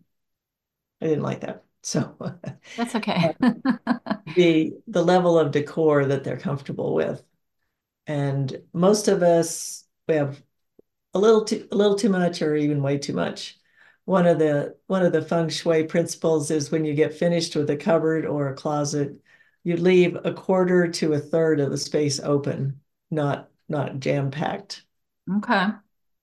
[1.00, 1.64] I didn't like that.
[1.82, 2.16] So
[2.76, 3.34] That's okay.
[3.42, 3.52] Uh,
[4.34, 7.22] the the level of decor that they're comfortable with.
[8.06, 10.42] And most of us we have
[11.14, 13.58] a little too a little too much or even way too much.
[14.04, 17.70] One of the one of the feng shui principles is when you get finished with
[17.70, 19.20] a cupboard or a closet,
[19.62, 24.84] you leave a quarter to a third of the space open, not not jam-packed.
[25.38, 25.66] Okay.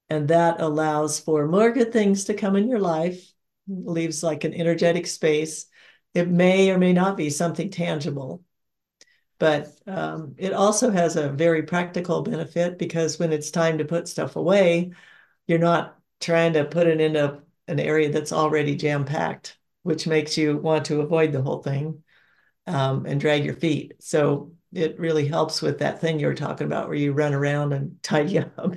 [0.09, 3.31] And that allows for more good things to come in your life,
[3.67, 5.67] leaves like an energetic space.
[6.13, 8.43] It may or may not be something tangible,
[9.39, 14.07] but um, it also has a very practical benefit because when it's time to put
[14.07, 14.91] stuff away,
[15.47, 20.37] you're not trying to put it into an area that's already jam packed, which makes
[20.37, 22.03] you want to avoid the whole thing
[22.65, 23.93] um, and drag your feet.
[23.99, 27.73] So it really helps with that thing you were talking about where you run around
[27.73, 28.75] and tidy up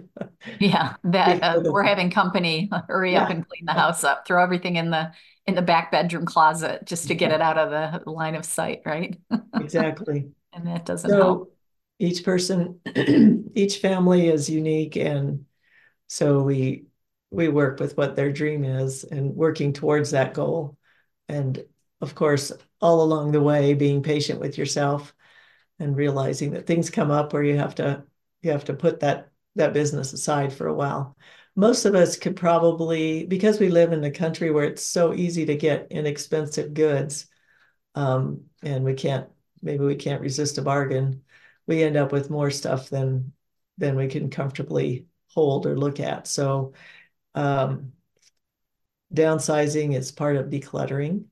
[0.58, 2.70] Yeah, that uh, we're having company.
[2.88, 4.26] Hurry up and clean the house up.
[4.26, 5.12] Throw everything in the
[5.46, 8.82] in the back bedroom closet just to get it out of the line of sight,
[8.84, 9.16] right?
[9.54, 10.30] exactly.
[10.52, 11.48] And that doesn't help.
[11.48, 11.52] So
[11.98, 12.80] each person,
[13.54, 15.46] each family is unique, and
[16.08, 16.86] so we
[17.30, 20.76] we work with what their dream is and working towards that goal.
[21.28, 21.64] And
[22.00, 25.14] of course, all along the way, being patient with yourself
[25.78, 28.04] and realizing that things come up where you have to
[28.42, 31.16] you have to put that that business aside for a while.
[31.56, 35.46] Most of us could probably, because we live in a country where it's so easy
[35.46, 37.26] to get inexpensive goods,
[37.94, 39.28] um, and we can't
[39.62, 41.22] maybe we can't resist a bargain.
[41.66, 43.32] We end up with more stuff than
[43.78, 46.26] than we can comfortably hold or look at.
[46.26, 46.74] So
[47.34, 47.92] um,
[49.14, 51.24] downsizing is part of decluttering,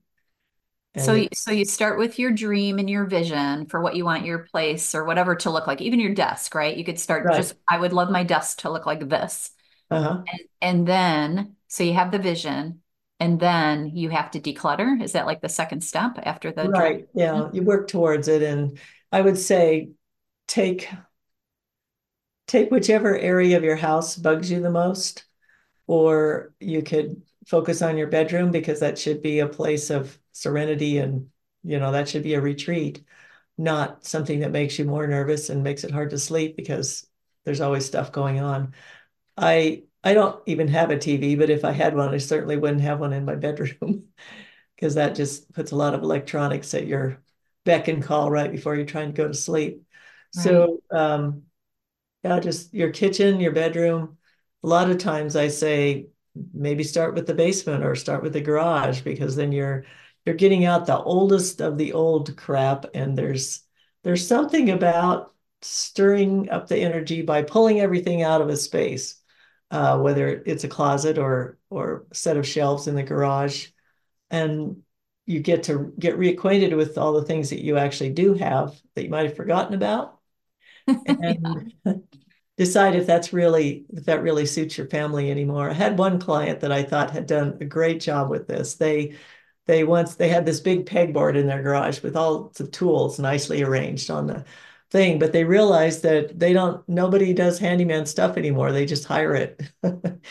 [0.97, 4.05] So and you, so you start with your dream and your vision for what you
[4.05, 6.75] want your place or whatever to look like, even your desk, right?
[6.75, 7.37] You could start right.
[7.37, 9.51] just, I would love my desk to look like this.
[9.91, 10.23] Uh-huh.
[10.27, 12.81] And, and then, so you have the vision,
[13.19, 15.01] and then you have to declutter.
[15.01, 16.69] Is that like the second step after the?
[16.69, 17.07] Right.
[17.13, 17.55] Yeah, vision?
[17.55, 18.79] you work towards it and
[19.11, 19.89] I would say
[20.47, 20.89] take
[22.47, 25.25] take whichever area of your house bugs you the most,
[25.87, 30.97] or you could focus on your bedroom because that should be a place of serenity
[30.99, 31.27] and
[31.63, 33.03] you know that should be a retreat,
[33.57, 37.05] not something that makes you more nervous and makes it hard to sleep because
[37.43, 38.73] there's always stuff going on.
[39.37, 42.81] I I don't even have a TV, but if I had one, I certainly wouldn't
[42.81, 44.05] have one in my bedroom
[44.75, 47.21] because that just puts a lot of electronics at your
[47.65, 49.83] beck and call right before you're trying to go to sleep.
[50.35, 50.43] Right.
[50.43, 51.43] So um,
[52.23, 54.17] yeah, just your kitchen, your bedroom.
[54.63, 56.07] A lot of times I say
[56.53, 59.85] maybe start with the basement or start with the garage because then you're
[60.25, 63.61] you're getting out the oldest of the old crap and there's
[64.03, 69.18] there's something about stirring up the energy by pulling everything out of a space
[69.71, 73.67] uh, whether it's a closet or or a set of shelves in the garage
[74.31, 74.81] and
[75.25, 79.03] you get to get reacquainted with all the things that you actually do have that
[79.03, 80.17] you might have forgotten about
[80.87, 81.73] and
[82.57, 85.69] decide if that's really if that really suits your family anymore.
[85.69, 88.75] I had one client that I thought had done a great job with this.
[88.75, 89.15] They
[89.65, 93.61] they once they had this big pegboard in their garage with all the tools nicely
[93.63, 94.45] arranged on the
[94.91, 98.71] thing, but they realized that they don't nobody does handyman stuff anymore.
[98.71, 99.61] They just hire it.
[99.83, 100.21] and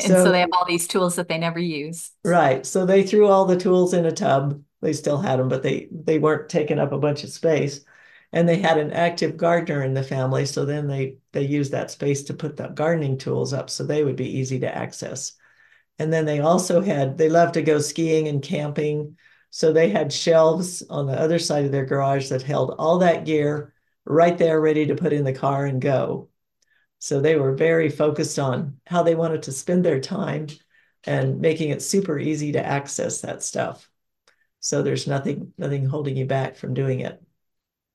[0.00, 2.10] so, so they have all these tools that they never use.
[2.24, 2.64] Right.
[2.66, 4.62] So they threw all the tools in a tub.
[4.80, 7.80] They still had them, but they they weren't taking up a bunch of space
[8.32, 11.90] and they had an active gardener in the family so then they they used that
[11.90, 15.32] space to put the gardening tools up so they would be easy to access
[15.98, 19.16] and then they also had they loved to go skiing and camping
[19.50, 23.24] so they had shelves on the other side of their garage that held all that
[23.24, 23.72] gear
[24.08, 26.28] right there ready to put in the car and go
[26.98, 30.48] so they were very focused on how they wanted to spend their time
[31.04, 33.88] and making it super easy to access that stuff
[34.60, 37.22] so there's nothing nothing holding you back from doing it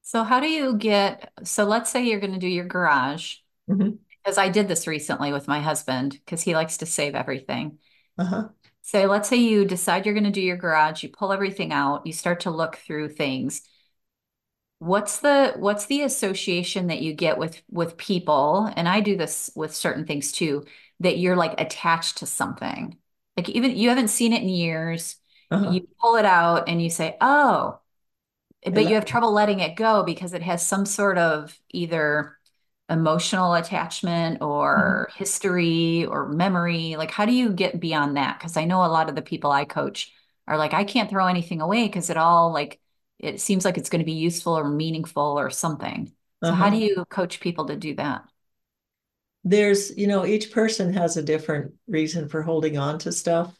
[0.05, 3.35] so how do you get, so let's say you're going to do your garage,
[3.69, 3.91] mm-hmm.
[4.09, 7.77] because I did this recently with my husband because he likes to save everything.
[8.17, 8.49] Uh-huh.
[8.81, 12.05] So let's say you decide you're going to do your garage, you pull everything out,
[12.05, 13.61] you start to look through things.
[14.83, 18.69] What's the what's the association that you get with with people?
[18.75, 20.65] And I do this with certain things too,
[20.99, 22.97] that you're like attached to something.
[23.37, 25.15] Like even you haven't seen it in years.
[25.49, 25.71] Uh-huh.
[25.71, 27.79] You pull it out and you say, "Oh,
[28.65, 32.37] but you have trouble letting it go because it has some sort of either
[32.89, 35.17] emotional attachment or mm-hmm.
[35.17, 39.07] history or memory like how do you get beyond that because i know a lot
[39.07, 40.11] of the people i coach
[40.47, 42.79] are like i can't throw anything away because it all like
[43.23, 46.11] it seems like it's going to be useful or meaningful or something
[46.43, 46.63] so uh-huh.
[46.63, 48.23] how do you coach people to do that
[49.43, 53.57] there's you know each person has a different reason for holding on to stuff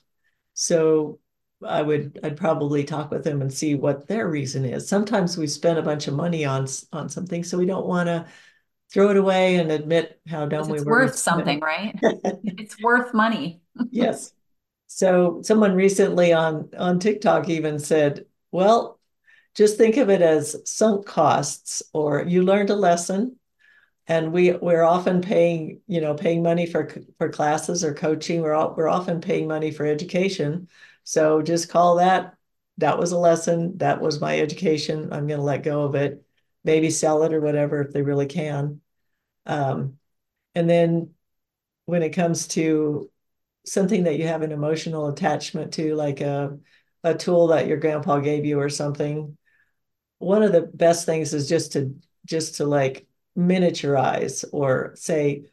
[0.53, 1.19] so
[1.65, 4.87] I would I'd probably talk with them and see what their reason is.
[4.87, 8.25] Sometimes we spend a bunch of money on on something, so we don't want to
[8.91, 10.77] throw it away and admit how dumb we were.
[10.77, 11.97] It's worth something, right?
[12.03, 13.61] it's worth money.
[13.91, 14.33] yes.
[14.87, 18.92] So someone recently on on TikTok even said, "Well,
[19.55, 23.37] just think of it as sunk costs, or you learned a lesson."
[24.07, 28.41] And we we're often paying, you know, paying money for for classes or coaching.
[28.41, 30.67] We're all, we're often paying money for education
[31.03, 32.35] so just call that,
[32.77, 33.77] that was a lesson.
[33.77, 35.11] That was my education.
[35.11, 36.23] I'm going to let go of it,
[36.63, 38.81] maybe sell it or whatever if they really can.
[39.45, 39.97] Um,
[40.55, 41.13] and then
[41.85, 43.09] when it comes to
[43.65, 46.57] something that you have an emotional attachment to, like a,
[47.03, 49.37] a tool that your grandpa gave you or something,
[50.19, 51.95] one of the best things is just to
[52.25, 55.43] just to like miniaturize or say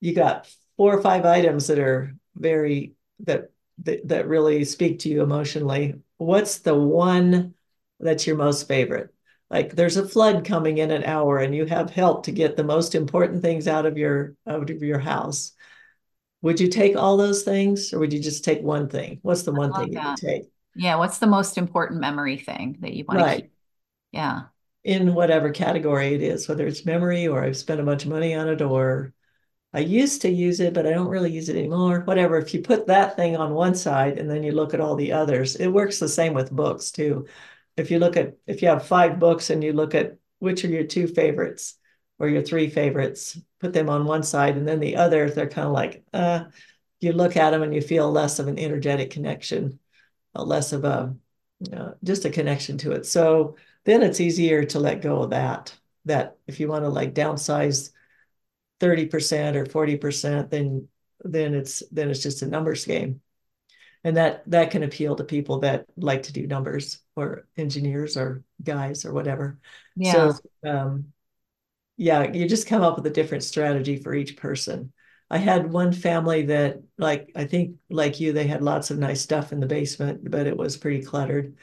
[0.00, 3.50] you got four or five items that are very that
[3.84, 7.54] that, that really speak to you emotionally, what's the one
[8.00, 9.12] that's your most favorite?
[9.50, 12.64] Like there's a flood coming in an hour and you have help to get the
[12.64, 15.52] most important things out of your out of your house.
[16.40, 19.18] Would you take all those things or would you just take one thing?
[19.22, 20.18] What's the one thing that.
[20.20, 20.44] you take?
[20.74, 23.36] Yeah, what's the most important memory thing that you want right.
[23.36, 23.51] to keep?
[24.12, 24.42] Yeah.
[24.84, 28.34] In whatever category it is, whether it's memory or I've spent a bunch of money
[28.34, 29.12] on it or
[29.72, 32.00] I used to use it, but I don't really use it anymore.
[32.00, 32.36] Whatever.
[32.36, 35.12] If you put that thing on one side and then you look at all the
[35.12, 37.26] others, it works the same with books too.
[37.76, 40.68] If you look at, if you have five books and you look at which are
[40.68, 41.76] your two favorites
[42.18, 45.68] or your three favorites, put them on one side and then the other, they're kind
[45.68, 46.44] of like, uh,
[47.00, 49.78] you look at them and you feel less of an energetic connection,
[50.34, 51.14] uh, less of a,
[51.72, 53.06] uh, just a connection to it.
[53.06, 55.76] So then it's easier to let go of that.
[56.06, 57.90] That if you want to like downsize
[58.80, 60.88] 30% or 40%, then
[61.24, 63.20] then it's then it's just a numbers game.
[64.04, 68.42] and that that can appeal to people that like to do numbers or engineers or
[68.62, 69.58] guys or whatever
[69.96, 70.12] yeah.
[70.12, 70.34] so
[70.68, 71.12] um,
[71.96, 74.92] yeah you just come up with a different strategy for each person
[75.30, 79.20] i had one family that like i think like you they had lots of nice
[79.20, 81.56] stuff in the basement but it was pretty cluttered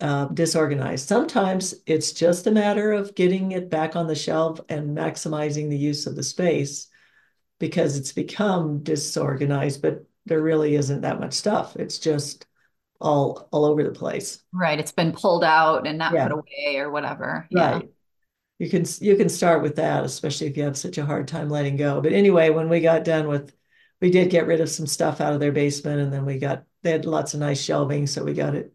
[0.00, 4.96] uh, disorganized sometimes it's just a matter of getting it back on the shelf and
[4.96, 6.86] maximizing the use of the space
[7.58, 11.74] because it's become disorganized but there really isn't that much stuff.
[11.76, 12.46] It's just
[13.00, 14.42] all all over the place.
[14.52, 14.78] Right.
[14.78, 16.28] It's been pulled out and not yeah.
[16.28, 17.46] put away or whatever.
[17.50, 17.72] Yeah.
[17.72, 17.88] Right.
[18.58, 21.48] You can you can start with that, especially if you have such a hard time
[21.48, 22.00] letting go.
[22.00, 23.52] But anyway, when we got done with,
[24.00, 26.64] we did get rid of some stuff out of their basement, and then we got
[26.82, 28.72] they had lots of nice shelving, so we got it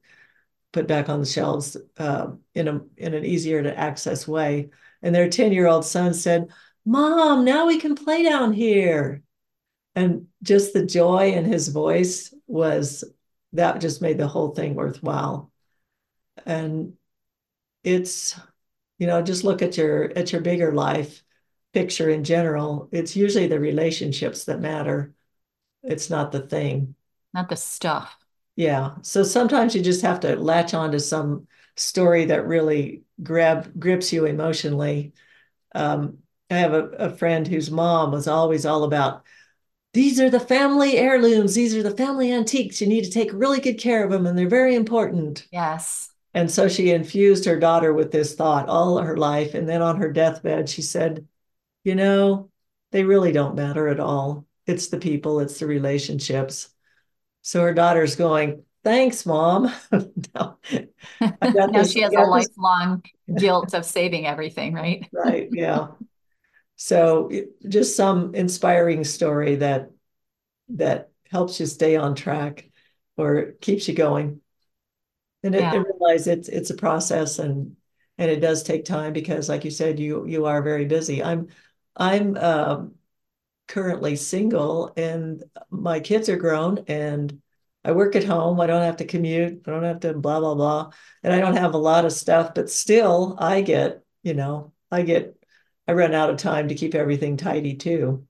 [0.74, 4.70] put back on the shelves uh, in a in an easier to access way.
[5.02, 6.50] And their ten year old son said,
[6.86, 9.24] "Mom, now we can play down here."
[9.96, 13.04] and just the joy in his voice was
[13.54, 15.52] that just made the whole thing worthwhile.
[16.46, 16.94] And
[17.84, 18.40] it's
[18.98, 21.24] you know just look at your at your bigger life
[21.74, 22.90] picture in general.
[22.92, 25.14] It's usually the relationships that matter.
[25.84, 26.96] It's not the thing.
[27.34, 28.23] Not the stuff
[28.56, 33.80] yeah so sometimes you just have to latch on to some story that really grab
[33.80, 35.14] grips you emotionally
[35.76, 36.18] um,
[36.50, 39.24] i have a, a friend whose mom was always all about
[39.94, 41.54] these are the family heirlooms.
[41.54, 42.82] These are the family antiques.
[42.82, 45.48] You need to take really good care of them, and they're very important.
[45.52, 46.10] Yes.
[46.34, 49.54] And so she infused her daughter with this thought all her life.
[49.54, 51.28] And then on her deathbed, she said,
[51.84, 52.50] You know,
[52.92, 54.48] they really don't matter at all.
[54.66, 56.73] It's the people, it's the relationships.
[57.44, 59.72] So her daughter's going, Thanks, mom.
[60.36, 60.58] now,
[61.22, 63.02] now she has a lifelong
[63.38, 65.08] guilt of saving everything, right?
[65.14, 65.48] right.
[65.54, 65.88] Yeah.
[66.76, 67.32] So
[67.66, 69.92] just some inspiring story that
[70.70, 72.70] that helps you stay on track
[73.16, 74.42] or keeps you going.
[75.44, 75.72] And, yeah.
[75.72, 77.78] it, and realize it's it's a process and
[78.18, 81.24] and it does take time because like you said you you are very busy.
[81.24, 81.48] I'm
[81.96, 82.86] I'm uh,
[83.68, 87.42] currently single and my kids are grown and
[87.86, 88.60] I work at home.
[88.62, 89.64] I don't have to commute.
[89.66, 90.92] I don't have to blah blah blah.
[91.22, 95.02] And I don't have a lot of stuff, but still I get, you know, I
[95.04, 95.36] get
[95.88, 98.26] I run out of time to keep everything tidy too.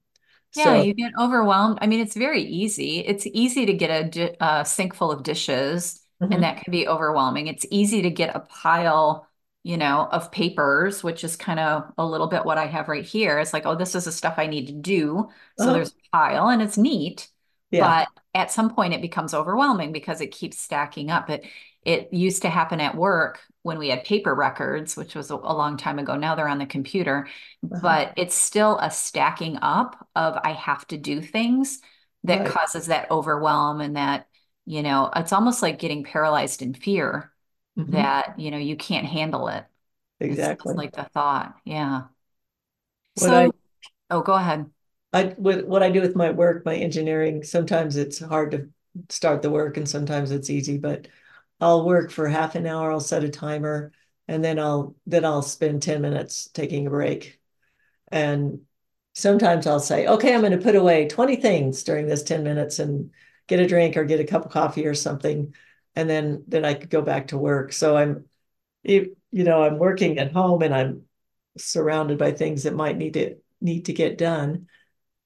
[0.56, 1.78] Yeah, so, you get overwhelmed.
[1.80, 3.00] I mean, it's very easy.
[3.00, 6.32] It's easy to get a, a sink full of dishes, mm-hmm.
[6.32, 7.48] and that can be overwhelming.
[7.48, 9.28] It's easy to get a pile,
[9.64, 13.04] you know, of papers, which is kind of a little bit what I have right
[13.04, 13.38] here.
[13.38, 15.28] It's like, oh, this is the stuff I need to do.
[15.58, 15.72] So uh-huh.
[15.72, 17.28] there's a pile, and it's neat.
[17.70, 18.04] Yeah.
[18.04, 21.30] But at some point, it becomes overwhelming because it keeps stacking up.
[21.30, 21.46] It
[21.82, 25.56] it used to happen at work when we had paper records, which was a, a
[25.56, 26.16] long time ago.
[26.16, 27.26] Now they're on the computer,
[27.64, 27.80] uh-huh.
[27.82, 31.80] but it's still a stacking up of I have to do things
[32.24, 32.48] that right.
[32.48, 34.28] causes that overwhelm and that,
[34.66, 37.33] you know, it's almost like getting paralyzed in fear
[37.78, 37.92] mm-hmm.
[37.92, 39.64] that, you know, you can't handle it.
[40.20, 40.74] Exactly.
[40.74, 41.54] Like the thought.
[41.64, 42.02] Yeah.
[43.14, 43.50] What so, I,
[44.10, 44.70] oh, go ahead.
[45.12, 48.68] I, with what I do with my work, my engineering, sometimes it's hard to
[49.08, 51.08] start the work and sometimes it's easy, but
[51.60, 53.92] I'll work for half an hour, I'll set a timer,
[54.28, 57.40] and then I'll then I'll spend 10 minutes taking a break.
[58.08, 58.62] And
[59.14, 62.78] sometimes I'll say, okay, I'm going to put away 20 things during this 10 minutes
[62.78, 63.10] and
[63.46, 65.54] get a drink or get a cup of coffee or something.
[65.96, 67.72] And then then I could go back to work.
[67.72, 68.24] So I'm
[68.82, 71.02] you know, I'm working at home and I'm
[71.56, 74.66] surrounded by things that might need to need to get done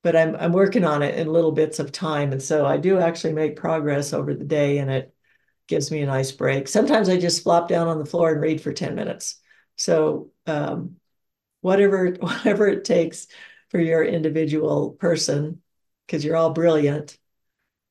[0.03, 2.99] but I'm I'm working on it in little bits of time, and so I do
[2.99, 5.15] actually make progress over the day, and it
[5.67, 6.69] gives me a nice break.
[6.69, 9.41] Sometimes I just flop down on the floor and read for 10 minutes.
[9.77, 10.97] So um,
[11.61, 13.27] whatever, whatever it takes
[13.69, 15.61] for your individual person,
[16.07, 17.19] because you're all brilliant.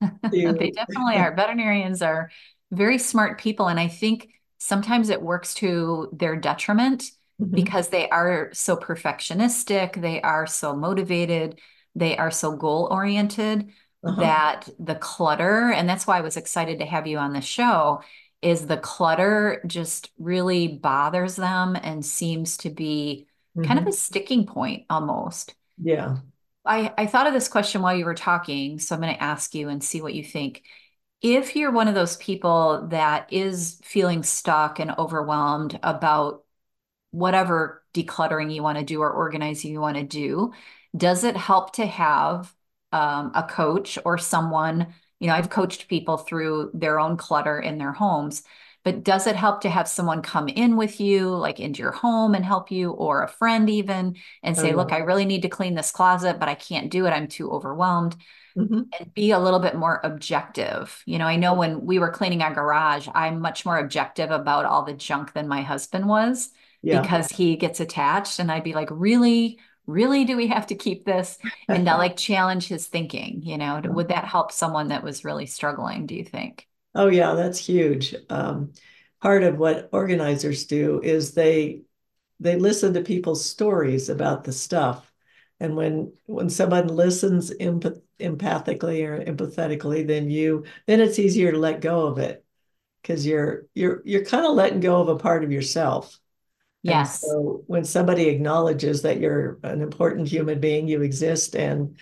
[0.31, 1.35] They definitely are.
[1.35, 2.29] Veterinarians are
[2.71, 3.67] very smart people.
[3.67, 7.03] And I think sometimes it works to their detriment
[7.41, 7.53] mm-hmm.
[7.53, 11.59] because they are so perfectionistic, they are so motivated,
[11.95, 13.69] they are so goal oriented
[14.03, 14.19] uh-huh.
[14.21, 18.01] that the clutter, and that's why I was excited to have you on the show,
[18.41, 23.27] is the clutter just really bothers them and seems to be
[23.57, 23.67] mm-hmm.
[23.67, 23.89] kind of mm-hmm.
[23.89, 25.55] a sticking point almost.
[25.81, 26.17] Yeah.
[26.65, 29.55] I, I thought of this question while you were talking, so I'm going to ask
[29.55, 30.63] you and see what you think.
[31.21, 36.43] If you're one of those people that is feeling stuck and overwhelmed about
[37.11, 40.53] whatever decluttering you want to do or organizing you want to do,
[40.95, 42.53] does it help to have
[42.91, 47.77] um, a coach or someone, you know, I've coached people through their own clutter in
[47.79, 48.43] their homes.
[48.87, 52.33] But does it help to have someone come in with you, like into your home
[52.33, 55.49] and help you, or a friend even, and say, oh, look, I really need to
[55.49, 57.09] clean this closet, but I can't do it.
[57.09, 58.15] I'm too overwhelmed.
[58.57, 58.83] Mm-hmm.
[58.97, 61.03] And be a little bit more objective.
[61.05, 64.63] You know, I know when we were cleaning our garage, I'm much more objective about
[64.63, 66.49] all the junk than my husband was
[66.81, 67.01] yeah.
[67.01, 68.39] because he gets attached.
[68.39, 69.59] And I'd be like, really?
[69.85, 71.37] Really, do we have to keep this?
[71.67, 75.45] And I like challenge his thinking, you know, would that help someone that was really
[75.45, 76.69] struggling, do you think?
[76.95, 78.15] Oh, yeah, that's huge.
[78.29, 78.73] Um,
[79.21, 81.81] part of what organizers do is they
[82.39, 85.11] they listen to people's stories about the stuff.
[85.59, 91.57] And when when someone listens empath- empathically or empathetically, then you then it's easier to
[91.59, 92.45] let go of it
[93.01, 96.19] because you're you're you're kind of letting go of a part of yourself.
[96.83, 96.87] Yes.
[96.87, 101.97] And so when somebody acknowledges that you're an important human being, you exist, and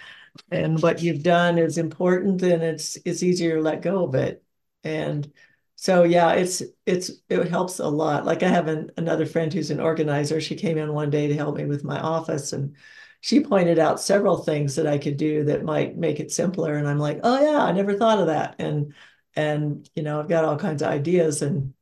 [0.51, 4.44] and what you've done is important, then it's it's easier to let go of it.
[4.85, 5.31] And
[5.75, 8.25] so yeah, it's it's it helps a lot.
[8.25, 10.39] Like I have an, another friend who's an organizer.
[10.41, 12.75] She came in one day to help me with my office, and
[13.21, 16.75] she pointed out several things that I could do that might make it simpler.
[16.75, 18.55] And I'm like, oh yeah, I never thought of that.
[18.59, 18.93] And
[19.35, 21.73] and you know, I've got all kinds of ideas and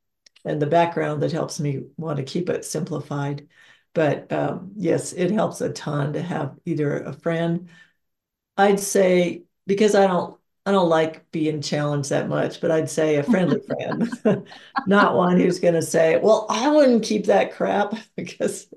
[0.45, 3.47] and the background that helps me want to keep it simplified.
[3.93, 7.69] But um, yes, it helps a ton to have either a friend.
[8.57, 13.17] I'd say because I don't I don't like being challenged that much, but I'd say
[13.17, 13.59] a friendly
[14.23, 14.47] friend,
[14.87, 18.67] not one who's going to say, "Well, I wouldn't keep that crap," because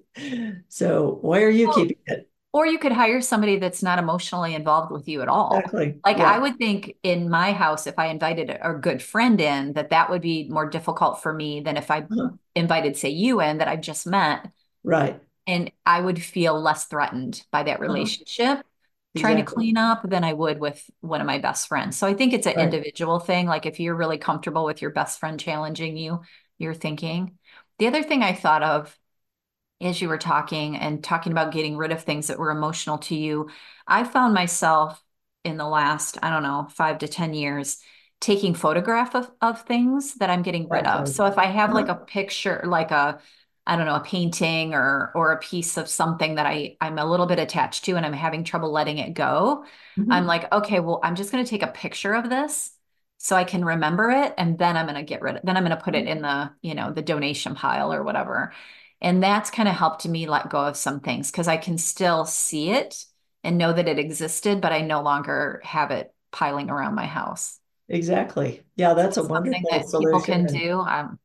[0.69, 2.29] so why are you keeping it?
[2.53, 5.59] Or you could hire somebody that's not emotionally involved with you at all.
[5.59, 6.01] Exactly.
[6.05, 6.33] Like yeah.
[6.33, 10.09] I would think in my house, if I invited a good friend in, that that
[10.09, 12.31] would be more difficult for me than if I uh-huh.
[12.55, 14.51] invited, say, you in that I've just met.
[14.83, 15.21] Right.
[15.47, 17.83] And I would feel less threatened by that uh-huh.
[17.83, 18.59] relationship.
[18.61, 18.63] Uh-huh
[19.17, 19.43] trying exactly.
[19.43, 21.97] to clean up than I would with one of my best friends.
[21.97, 22.65] So I think it's an right.
[22.65, 23.47] individual thing.
[23.47, 26.21] Like if you're really comfortable with your best friend challenging you,
[26.59, 27.39] you're thinking.
[27.79, 28.97] The other thing I thought of
[29.81, 33.15] as you were talking and talking about getting rid of things that were emotional to
[33.15, 33.51] you,
[33.87, 35.03] I found myself
[35.45, 37.79] in the last, I don't know, five to 10 years
[38.21, 41.07] taking photograph of, of things that I'm getting rid of.
[41.09, 42.01] So if I have like uh-huh.
[42.03, 43.21] a picture, like a,
[43.67, 47.07] I don't know, a painting or or a piece of something that I I'm a
[47.07, 49.65] little bit attached to and I'm having trouble letting it go,
[49.99, 50.13] mm-hmm.
[50.13, 52.73] I'm like, okay, well, I'm just going to take a picture of this
[53.19, 55.65] so I can remember it and then I'm going to get rid of then I'm
[55.65, 58.53] going to put it in the, you know, the donation pile or whatever.
[59.01, 62.25] And that's kind of helped me let go of some things because I can still
[62.25, 63.05] see it
[63.45, 67.59] and know that it existed, but I no longer have it piling around my house.
[67.89, 68.63] Exactly.
[68.75, 70.21] Yeah, that's a wonderful thing that solution.
[70.21, 70.81] People can do.
[70.81, 71.19] Um,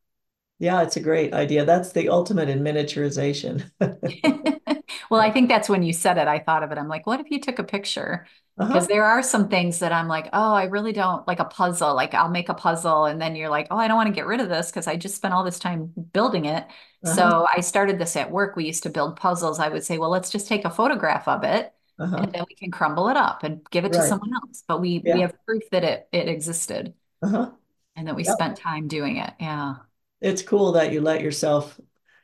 [0.62, 1.66] yeah, it's a great idea.
[1.66, 3.70] That's the ultimate in miniaturization.
[5.10, 6.28] well, I think that's when you said it.
[6.28, 6.78] I thought of it.
[6.78, 8.88] I'm like, what if you took a picture because uh-huh.
[8.90, 11.96] there are some things that I'm like, oh, I really don't like a puzzle.
[11.96, 14.28] Like I'll make a puzzle and then you're like, oh, I don't want to get
[14.28, 16.66] rid of this because I just spent all this time building it.
[17.04, 17.16] Uh-huh.
[17.16, 18.56] So I started this at work.
[18.56, 19.60] We used to build puzzles.
[19.60, 22.18] I would say, well, let's just take a photograph of it uh-huh.
[22.18, 24.02] and then we can crumble it up and give it right.
[24.02, 24.64] to someone else.
[24.68, 25.16] But we yeah.
[25.16, 26.94] we have proof that it it existed
[27.24, 27.52] uh-huh.
[27.96, 29.34] and that we spent time doing it.
[29.40, 29.76] Yeah.
[30.22, 31.80] It's cool that you let yourself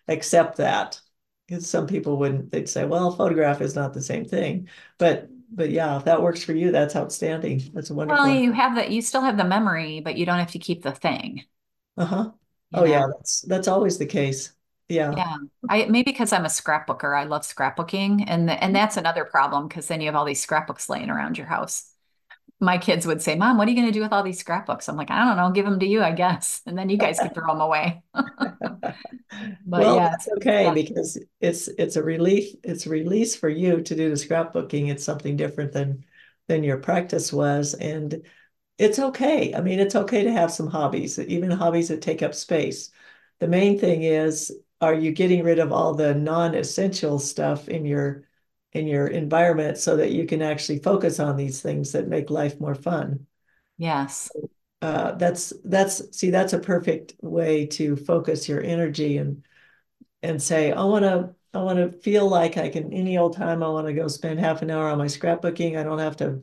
[0.08, 1.02] accept that
[1.48, 5.70] because some people wouldn't they'd say well photograph is not the same thing but but
[5.70, 7.62] yeah, if that works for you, that's outstanding.
[7.74, 8.26] That's wonderful.
[8.26, 8.92] Well, you have that.
[8.92, 11.46] You still have the memory, but you don't have to keep the thing.
[11.96, 12.32] Uh huh.
[12.74, 12.86] Oh know?
[12.86, 14.54] yeah, that's that's always the case.
[14.90, 15.14] Yeah.
[15.16, 15.38] Yeah.
[15.70, 19.68] I maybe because I'm a scrapbooker, I love scrapbooking, and the, and that's another problem
[19.68, 21.92] because then you have all these scrapbooks laying around your house.
[22.60, 24.90] My kids would say, "Mom, what are you going to do with all these scrapbooks?"
[24.90, 25.52] I'm like, "I don't know.
[25.52, 28.96] Give them to you, I guess, and then you guys can throw them away." but
[29.66, 30.74] well, yeah, that's okay yeah.
[30.74, 32.56] because it's it's a relief.
[32.64, 34.90] It's a release for you to do the scrapbooking.
[34.90, 36.04] It's something different than
[36.48, 38.24] than your practice was, and
[38.78, 39.54] it's okay.
[39.54, 42.92] I mean, it's okay to have some hobbies, even hobbies that take up space.
[43.40, 44.52] The main thing is,
[44.82, 48.27] are you getting rid of all the non-essential stuff in your
[48.74, 52.60] in your environment so that you can actually focus on these things that make life
[52.60, 53.26] more fun?
[53.78, 54.30] Yes
[54.82, 59.44] uh, that's that's see that's a perfect way to focus your energy and
[60.22, 63.64] and say I want to I want to feel like I can any old time
[63.64, 65.78] I want to go spend half an hour on my scrapbooking.
[65.78, 66.42] I don't have to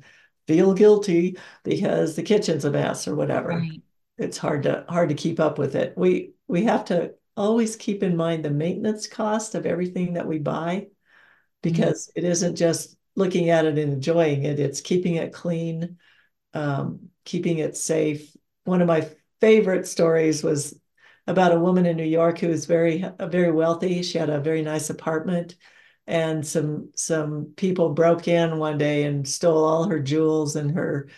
[0.49, 3.51] feel guilty because the kitchen's a mess or whatever.
[3.51, 3.83] Right.
[4.19, 5.97] It's hard to hard to keep up with it.
[5.97, 10.39] We we have to always keep in mind the maintenance cost of everything that we
[10.39, 10.89] buy.
[11.65, 12.27] Because mm-hmm.
[12.27, 14.61] it isn't just looking at it and enjoying it.
[14.61, 15.99] It's keeping it clean,
[16.55, 18.37] um, keeping it safe.
[18.65, 19.11] One of my
[19.41, 20.79] favorite stories was
[21.27, 24.03] about a woman in New York who was very very wealthy.
[24.03, 25.57] She had a very nice apartment,
[26.07, 31.09] and some some people broke in one day and stole all her jewels and her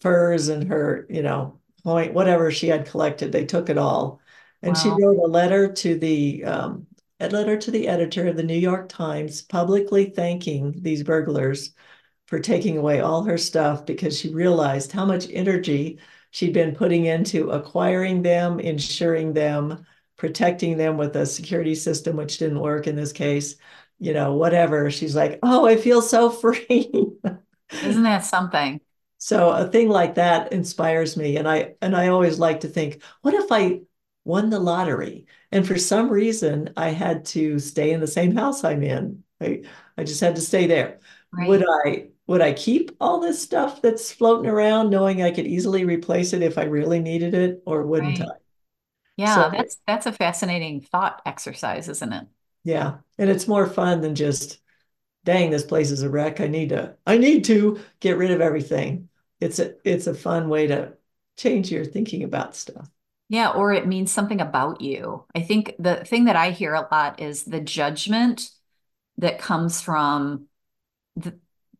[0.00, 3.32] furs and her you know point whatever she had collected.
[3.32, 4.20] They took it all,
[4.62, 4.82] And wow.
[4.82, 6.86] she wrote a letter to the um,
[7.20, 11.72] a letter to the editor of the New York Times, publicly thanking these burglars
[12.26, 15.98] for taking away all her stuff because she realized how much energy
[16.30, 22.38] she'd been putting into acquiring them, insuring them, protecting them with a security system, which
[22.38, 23.56] didn't work in this case,
[23.98, 24.90] you know, whatever.
[24.90, 26.90] She's like, oh, I feel so free.
[27.82, 28.80] Isn't that something?
[29.18, 31.36] So a thing like that inspires me.
[31.36, 33.80] And I and I always like to think, what if I
[34.28, 35.26] won the lottery?
[35.50, 39.24] And for some reason, I had to stay in the same house I'm in.
[39.40, 39.62] I,
[39.96, 41.00] I just had to stay there.
[41.32, 41.48] Right.
[41.48, 45.84] Would I would I keep all this stuff that's floating around knowing I could easily
[45.84, 48.28] replace it if I really needed it or wouldn't right.
[48.28, 48.34] I?
[49.16, 52.26] Yeah, so, that's that's a fascinating thought exercise, isn't it?
[52.64, 52.98] Yeah.
[53.16, 54.60] And it's more fun than just
[55.24, 56.40] dang, this place is a wreck.
[56.40, 59.08] I need to I need to get rid of everything.
[59.40, 60.94] It's a it's a fun way to
[61.36, 62.90] change your thinking about stuff.
[63.28, 65.24] Yeah, or it means something about you.
[65.34, 68.48] I think the thing that I hear a lot is the judgment
[69.18, 70.46] that comes from
[71.16, 71.38] the,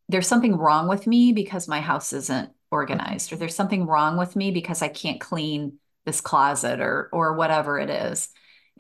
[0.09, 4.37] there's something wrong with me because my house isn't organized or there's something wrong with
[4.37, 8.29] me because I can't clean this closet or or whatever it is.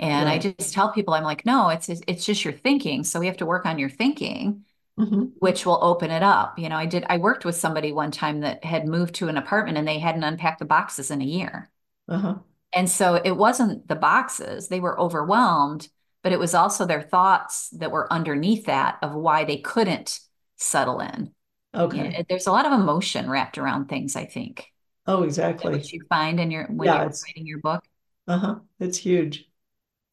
[0.00, 0.44] And right.
[0.44, 3.04] I just tell people I'm like, no, it's it's just your thinking.
[3.04, 4.64] So we have to work on your thinking,
[4.98, 5.24] mm-hmm.
[5.38, 6.58] which will open it up.
[6.58, 9.36] You know, I did I worked with somebody one time that had moved to an
[9.36, 11.70] apartment and they hadn't unpacked the boxes in a year.
[12.08, 12.36] Uh-huh.
[12.74, 15.88] And so it wasn't the boxes, they were overwhelmed,
[16.22, 20.20] but it was also their thoughts that were underneath that of why they couldn't
[20.56, 21.32] settle in.
[21.74, 21.96] Okay.
[21.96, 24.66] You know, there's a lot of emotion wrapped around things, I think.
[25.06, 25.72] Oh, exactly.
[25.72, 27.84] What you find in your when yeah, you're writing your book.
[28.26, 28.56] Uh-huh.
[28.80, 29.48] It's huge.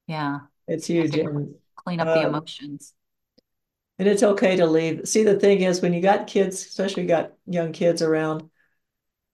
[0.08, 0.40] Yeah.
[0.68, 1.18] It's huge.
[1.18, 2.94] And, clean up uh, the emotions.
[4.00, 5.08] And it's okay to leave.
[5.08, 8.50] See, the thing is when you got kids, especially you got young kids around,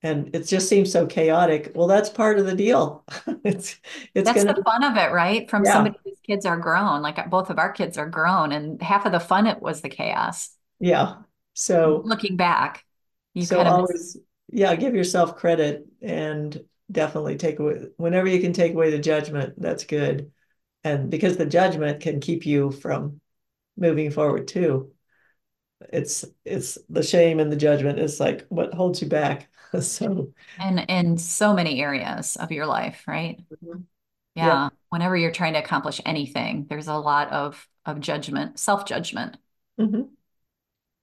[0.02, 1.72] and it just seems so chaotic.
[1.74, 3.04] Well, that's part of the deal.
[3.44, 3.78] it's
[4.14, 5.48] it's that's gonna, the fun of it, right?
[5.48, 5.72] From yeah.
[5.72, 9.06] somebody whose kids are grown, like uh, both of our kids are grown, and half
[9.06, 10.50] of the fun it was the chaos.
[10.80, 11.16] Yeah.
[11.54, 12.84] So looking back,
[13.34, 14.16] you so kind of always,
[14.50, 19.54] yeah, give yourself credit and definitely take away whenever you can take away the judgment.
[19.56, 20.32] That's good,
[20.82, 23.20] and because the judgment can keep you from
[23.76, 24.92] moving forward too.
[25.92, 29.48] It's it's the shame and the judgment is like what holds you back.
[29.80, 33.38] so and in so many areas of your life, right?
[33.52, 33.80] Mm-hmm.
[34.34, 34.46] Yeah.
[34.46, 34.68] yeah.
[34.90, 39.36] Whenever you're trying to accomplish anything, there's a lot of of judgment, self judgment.
[39.80, 40.02] Mm-hmm.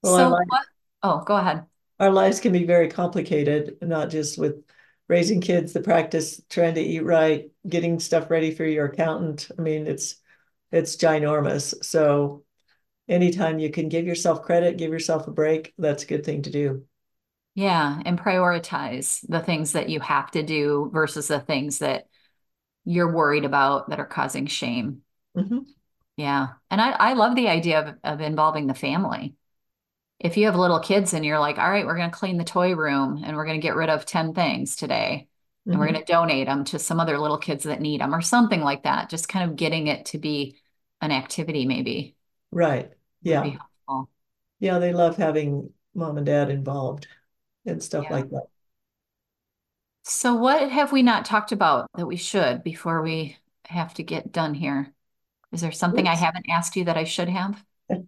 [0.03, 0.65] Well, so life, what?
[1.03, 1.65] Oh, go ahead.
[1.99, 4.63] Our lives can be very complicated, not just with
[5.07, 9.49] raising kids, the practice, trying to eat right, getting stuff ready for your accountant.
[9.57, 10.15] I mean, it's
[10.71, 11.83] it's ginormous.
[11.83, 12.43] So
[13.07, 16.51] anytime you can give yourself credit, give yourself a break, that's a good thing to
[16.51, 16.85] do.
[17.59, 22.07] Yeah, and prioritize the things that you have to do versus the things that
[22.85, 25.01] you're worried about that are causing shame.
[25.35, 25.59] Mm-hmm.
[26.15, 26.47] Yeah.
[26.71, 29.35] And I, I love the idea of, of involving the family
[30.21, 32.45] if you have little kids and you're like, all right, we're going to clean the
[32.45, 35.71] toy room and we're going to get rid of 10 things today mm-hmm.
[35.71, 35.95] and we're mm-hmm.
[35.95, 38.83] going to donate them to some other little kids that need them or something like
[38.83, 40.55] that, just kind of getting it to be
[41.01, 42.15] an activity, maybe.
[42.53, 42.89] Right.
[43.21, 43.51] Yeah.
[44.61, 44.79] Yeah.
[44.79, 47.07] They love having mom and dad involved
[47.65, 48.15] and stuff yeah.
[48.15, 48.47] like that.
[50.03, 54.31] So, what have we not talked about that we should before we have to get
[54.31, 54.93] done here?
[55.51, 57.63] Is there something I haven't asked you that I should have?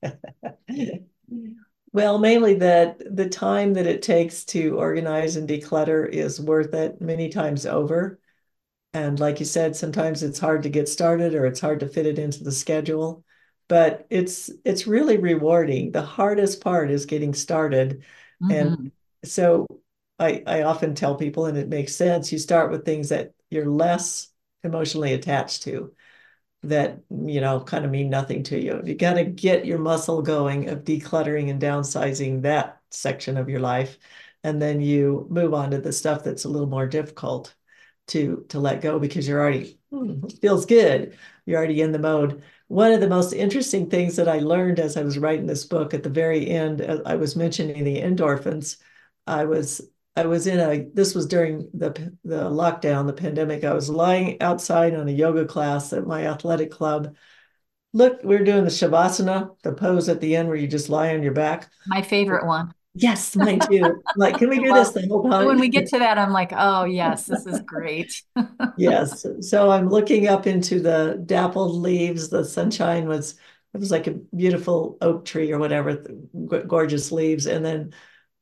[1.93, 7.01] Well, mainly that the time that it takes to organize and declutter is worth it
[7.01, 8.19] many times over.
[8.93, 12.05] And like you said, sometimes it's hard to get started or it's hard to fit
[12.05, 13.25] it into the schedule,
[13.67, 15.91] but it's it's really rewarding.
[15.91, 18.03] The hardest part is getting started.
[18.41, 18.51] Mm-hmm.
[18.51, 18.91] And
[19.23, 19.67] so
[20.19, 23.65] I I often tell people and it makes sense, you start with things that you're
[23.69, 24.29] less
[24.63, 25.93] emotionally attached to
[26.63, 28.81] that you know kind of mean nothing to you.
[28.85, 33.59] You got to get your muscle going of decluttering and downsizing that section of your
[33.61, 33.97] life,
[34.43, 37.55] and then you move on to the stuff that's a little more difficult
[38.07, 41.17] to to let go because you're already hmm, feels good.
[41.45, 42.43] You're already in the mode.
[42.67, 45.93] One of the most interesting things that I learned as I was writing this book
[45.93, 48.77] at the very end, I was mentioning the endorphins.
[49.31, 49.81] I was
[50.15, 53.63] I was in a this was during the the lockdown, the pandemic.
[53.63, 57.15] I was lying outside on a yoga class at my athletic club.
[57.93, 61.23] Look, we're doing the shavasana, the pose at the end where you just lie on
[61.23, 61.69] your back.
[61.87, 62.73] My favorite one.
[62.93, 64.01] Yes, mine too.
[64.17, 65.45] like, can we do well, this the whole time?
[65.45, 68.21] When we get to that, I'm like, oh yes, this is great.
[68.77, 69.25] yes.
[69.39, 72.27] So I'm looking up into the dappled leaves.
[72.27, 73.35] The sunshine was
[73.73, 76.03] it was like a beautiful oak tree or whatever,
[76.67, 77.93] gorgeous leaves, and then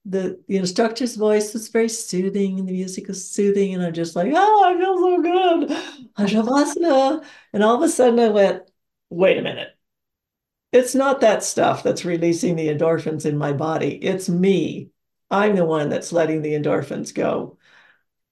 [0.05, 3.73] the, the instructor's voice was very soothing and the music was soothing.
[3.73, 6.29] And I'm just like, oh, I feel so good.
[6.29, 7.25] Shavasana.
[7.53, 8.63] And all of a sudden I went,
[9.09, 9.75] wait a minute.
[10.71, 13.95] It's not that stuff that's releasing the endorphins in my body.
[14.03, 14.91] It's me.
[15.31, 17.57] I'm the one that's letting the endorphins go.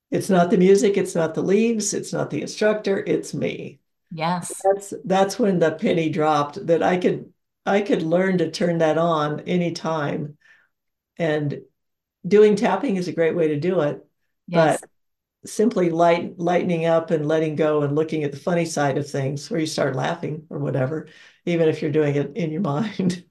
[0.09, 3.80] It's not the music, it's not the leaves, it's not the instructor, it's me.
[4.11, 4.61] Yes.
[4.63, 7.34] That's that's when the penny dropped that I could
[7.65, 10.36] I could learn to turn that on anytime.
[11.20, 11.61] And
[12.28, 14.05] doing tapping is a great way to do it.
[14.47, 14.82] Yes.
[14.82, 14.89] But
[15.45, 19.49] simply light lightening up and letting go and looking at the funny side of things
[19.49, 21.07] where you start laughing or whatever,
[21.45, 23.24] even if you're doing it in your mind.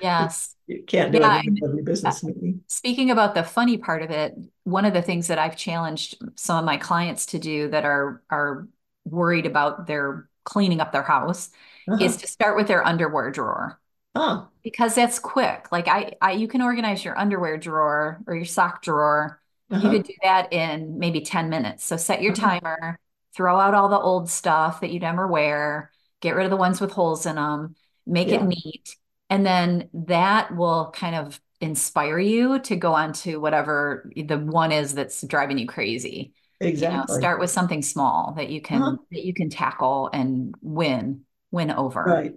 [0.00, 0.54] Yes.
[0.66, 2.62] you can't do yeah, it in your business meeting.
[2.68, 4.34] Speaking about the funny part of it,
[4.64, 8.22] one of the things that I've challenged some of my clients to do that are
[8.30, 8.68] are
[9.04, 11.50] worried about their cleaning up their house
[11.88, 12.02] uh-huh.
[12.02, 13.80] is to start with their underwear drawer.
[14.18, 14.48] Oh.
[14.62, 15.70] Because that's quick.
[15.70, 19.40] Like I, I you can organize your underwear drawer or your sock drawer.
[19.70, 19.86] Uh-huh.
[19.86, 21.84] You could do that in maybe 10 minutes.
[21.84, 22.60] So set your uh-huh.
[22.60, 22.98] timer,
[23.34, 26.80] throw out all the old stuff that you never wear, get rid of the ones
[26.80, 28.36] with holes in them, make yeah.
[28.36, 28.96] it neat.
[29.30, 34.72] And then that will kind of inspire you to go on to whatever the one
[34.72, 36.32] is that's driving you crazy.
[36.60, 36.96] Exactly.
[36.96, 38.96] You know, start with something small that you can uh-huh.
[39.12, 42.02] that you can tackle and win win over.
[42.02, 42.34] Right.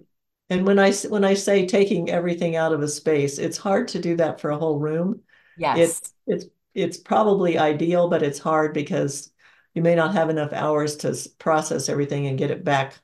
[0.51, 3.99] And when I when I say taking everything out of a space, it's hard to
[3.99, 5.21] do that for a whole room.
[5.57, 5.77] Yes.
[5.77, 9.31] It's it's it's probably ideal, but it's hard because
[9.73, 12.99] you may not have enough hours to process everything and get it back.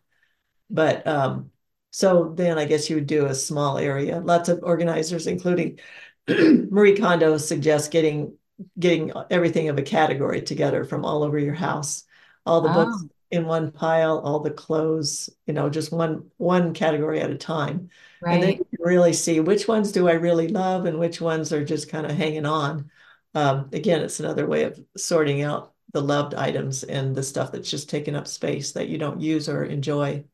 [0.69, 1.51] But um,
[1.89, 4.19] so then I guess you would do a small area.
[4.19, 5.79] Lots of organizers, including
[6.27, 8.35] Marie Kondo, suggest getting
[8.77, 12.03] getting everything of a category together from all over your house,
[12.45, 12.73] all the oh.
[12.73, 17.37] books in one pile, all the clothes, you know, just one one category at a
[17.37, 17.89] time.
[18.21, 18.35] Right.
[18.35, 21.51] And then you can really see which ones do I really love and which ones
[21.51, 22.89] are just kind of hanging on.
[23.35, 27.69] Um, again, it's another way of sorting out the loved items and the stuff that's
[27.69, 30.25] just taking up space that you don't use or enjoy.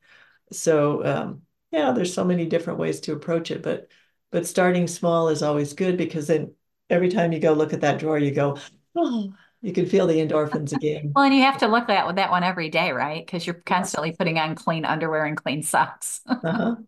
[0.51, 1.41] So um,
[1.71, 3.89] yeah, there's so many different ways to approach it, but
[4.31, 6.53] but starting small is always good because then
[6.89, 8.57] every time you go look at that drawer, you go,
[8.95, 9.33] oh,
[9.63, 11.13] you can feel the endorphins again.
[11.15, 13.25] well, and you have to look at that one every day, right?
[13.25, 16.21] Because you're constantly putting on clean underwear and clean socks.
[16.27, 16.75] uh-huh.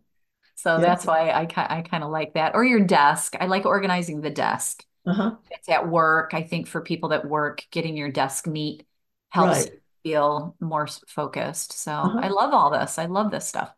[0.58, 2.54] So that's why I, I kind of like that.
[2.54, 3.36] Or your desk.
[3.38, 4.82] I like organizing the desk.
[5.06, 5.36] Uh-huh.
[5.50, 6.32] It's at work.
[6.32, 8.84] I think for people that work, getting your desk neat
[9.28, 9.72] helps right.
[10.02, 11.72] feel more focused.
[11.72, 12.20] So uh-huh.
[12.22, 12.98] I love all this.
[12.98, 13.70] I love this stuff.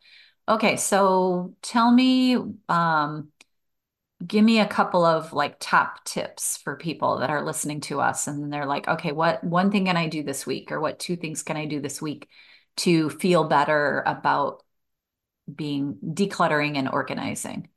[0.49, 2.37] Okay, so tell me,
[2.69, 3.29] um,
[4.27, 8.27] give me a couple of like top tips for people that are listening to us
[8.27, 11.15] and they're like okay what one thing can i do this week or what two
[11.15, 12.29] things can i do this week
[12.79, 14.63] to feel better about
[15.53, 17.69] being decluttering and organizing?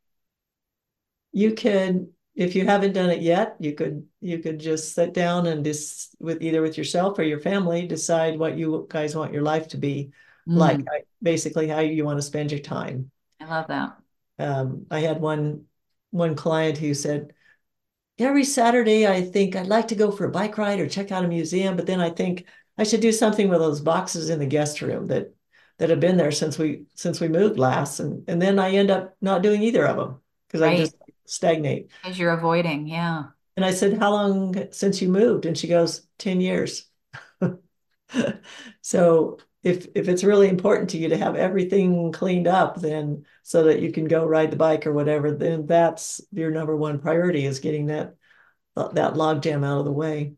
[1.31, 5.47] You could if you haven't done it yet you could you could just sit down
[5.47, 9.41] and just with either with yourself or your family decide what you guys want your
[9.41, 10.11] life to be
[10.47, 10.57] mm.
[10.57, 10.79] like
[11.21, 13.11] basically how you want to spend your time.
[13.39, 13.97] I love that.
[14.39, 15.65] Um, i had one
[16.12, 17.34] one client who said,
[18.20, 21.26] every Saturday, I think I'd like to go for a bike ride or check out
[21.26, 22.45] a museum, but then I think
[22.78, 25.34] I should do something with those boxes in the guest room that
[25.78, 28.91] that have been there since we since we moved last, and and then I end
[28.91, 30.74] up not doing either of them because right.
[30.74, 30.95] I just
[31.26, 31.89] stagnate.
[32.03, 33.24] Because you're avoiding, yeah.
[33.55, 36.86] And I said, "How long since you moved?" And she goes, 10 years."
[38.82, 43.64] so if if it's really important to you to have everything cleaned up then so
[43.64, 47.45] that you can go ride the bike or whatever then that's your number one priority
[47.45, 48.16] is getting that
[48.76, 50.34] uh, that log jam out of the way.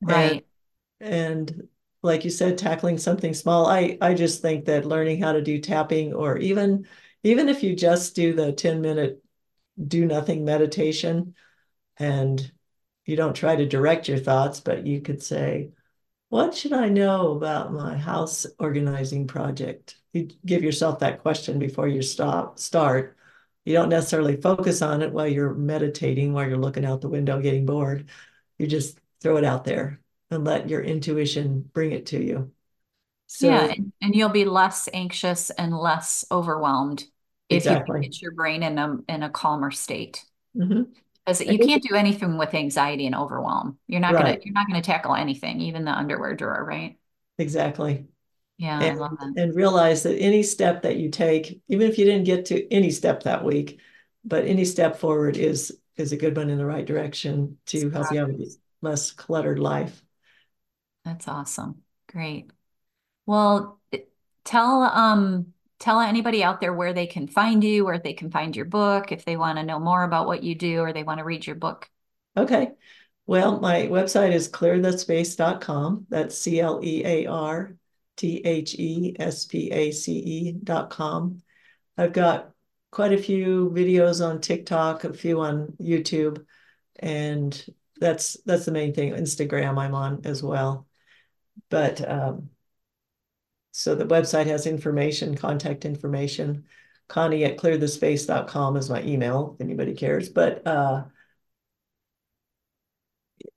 [0.00, 0.44] Right.
[1.00, 1.68] and, and
[2.02, 3.66] like you said tackling something small.
[3.66, 6.86] I i just think that learning how to do tapping or even
[7.22, 9.22] even if you just do the 10 minute
[9.84, 11.34] do nothing meditation
[11.98, 12.50] and
[13.04, 15.70] you don't try to direct your thoughts but you could say
[16.28, 19.96] what should I know about my house organizing project?
[20.12, 23.16] You give yourself that question before you stop start.
[23.64, 27.40] You don't necessarily focus on it while you're meditating, while you're looking out the window
[27.40, 28.08] getting bored.
[28.58, 30.00] You just throw it out there
[30.30, 32.52] and let your intuition bring it to you.
[33.28, 37.04] So, yeah, and, and you'll be less anxious and less overwhelmed
[37.48, 37.98] if exactly.
[37.98, 40.24] you get your brain in a in a calmer state.
[40.56, 40.82] Mm-hmm
[41.26, 43.78] because you can't do anything with anxiety and overwhelm.
[43.88, 44.24] You're not right.
[44.24, 46.96] gonna you're not gonna tackle anything, even the underwear drawer, right?
[47.38, 48.06] Exactly.
[48.58, 49.34] Yeah, and, I love that.
[49.36, 52.90] And realize that any step that you take, even if you didn't get to any
[52.90, 53.80] step that week,
[54.24, 58.12] but any step forward is is a good one in the right direction to help
[58.12, 58.46] you have a
[58.82, 60.02] less cluttered life.
[61.04, 61.82] That's awesome.
[62.08, 62.50] Great.
[63.26, 63.80] Well,
[64.44, 68.56] tell um tell anybody out there where they can find you, where they can find
[68.56, 71.18] your book, if they want to know more about what you do or they want
[71.18, 71.88] to read your book.
[72.36, 72.72] Okay.
[73.26, 76.06] Well, my website is clearthespace.com.
[76.08, 77.76] That's C L E A R
[78.16, 81.42] T H E S P A C E.com.
[81.98, 82.52] I've got
[82.90, 86.44] quite a few videos on TikTok, a few on YouTube,
[86.98, 87.64] and
[87.98, 89.12] that's that's the main thing.
[89.12, 90.86] Instagram I'm on as well.
[91.68, 92.50] But um,
[93.76, 96.64] so the website has information, contact information.
[97.08, 100.30] Connie at clearthespace.com is my email, if anybody cares.
[100.30, 101.04] But uh,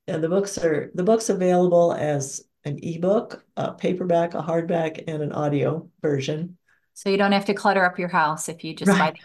[0.08, 5.24] and the books are the books available as an ebook, a paperback, a hardback, and
[5.24, 6.58] an audio version.
[6.96, 9.14] So you don't have to clutter up your house if you just right.
[9.14, 9.20] buy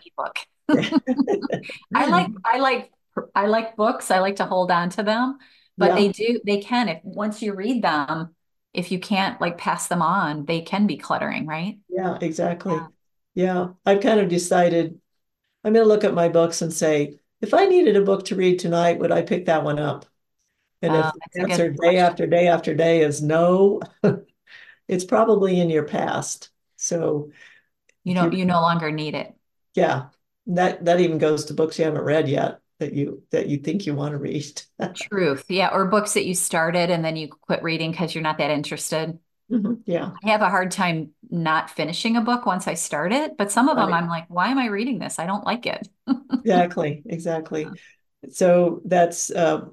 [0.69, 1.03] the ebook.
[1.93, 2.93] I like I like
[3.35, 4.13] I like books.
[4.13, 5.39] I like to hold on to them,
[5.77, 5.95] but yeah.
[5.97, 8.34] they do they can if once you read them,
[8.75, 11.79] if you can't like pass them on, they can be cluttering, right?
[11.89, 12.75] Yeah, exactly.
[12.75, 12.87] Yeah.
[13.35, 13.69] yeah.
[13.87, 15.01] I've kind of decided
[15.63, 18.37] I'm going to look at my books and say, if I needed a book to
[18.37, 20.07] read tonight, would I pick that one up?
[20.83, 23.81] And if oh, the answer day after day after day is no,
[24.89, 26.51] it's probably in your past.
[26.77, 27.31] So
[28.03, 29.35] you know, you no longer need it.
[29.75, 30.07] Yeah.
[30.49, 33.87] That that even goes to books you haven't read yet that you that you think
[33.87, 34.63] you want to read.
[34.95, 35.47] Truth.
[35.49, 35.69] Yeah.
[35.73, 39.19] Or books that you started and then you quit reading because you're not that interested.
[39.51, 39.75] Mm-hmm.
[39.87, 40.13] Yeah.
[40.25, 43.69] I have a hard time not finishing a book once I start it, but some
[43.69, 43.87] of right.
[43.87, 45.19] them I'm like, why am I reading this?
[45.19, 45.89] I don't like it.
[46.33, 47.03] exactly.
[47.07, 47.67] Exactly.
[48.31, 49.67] So that's uh,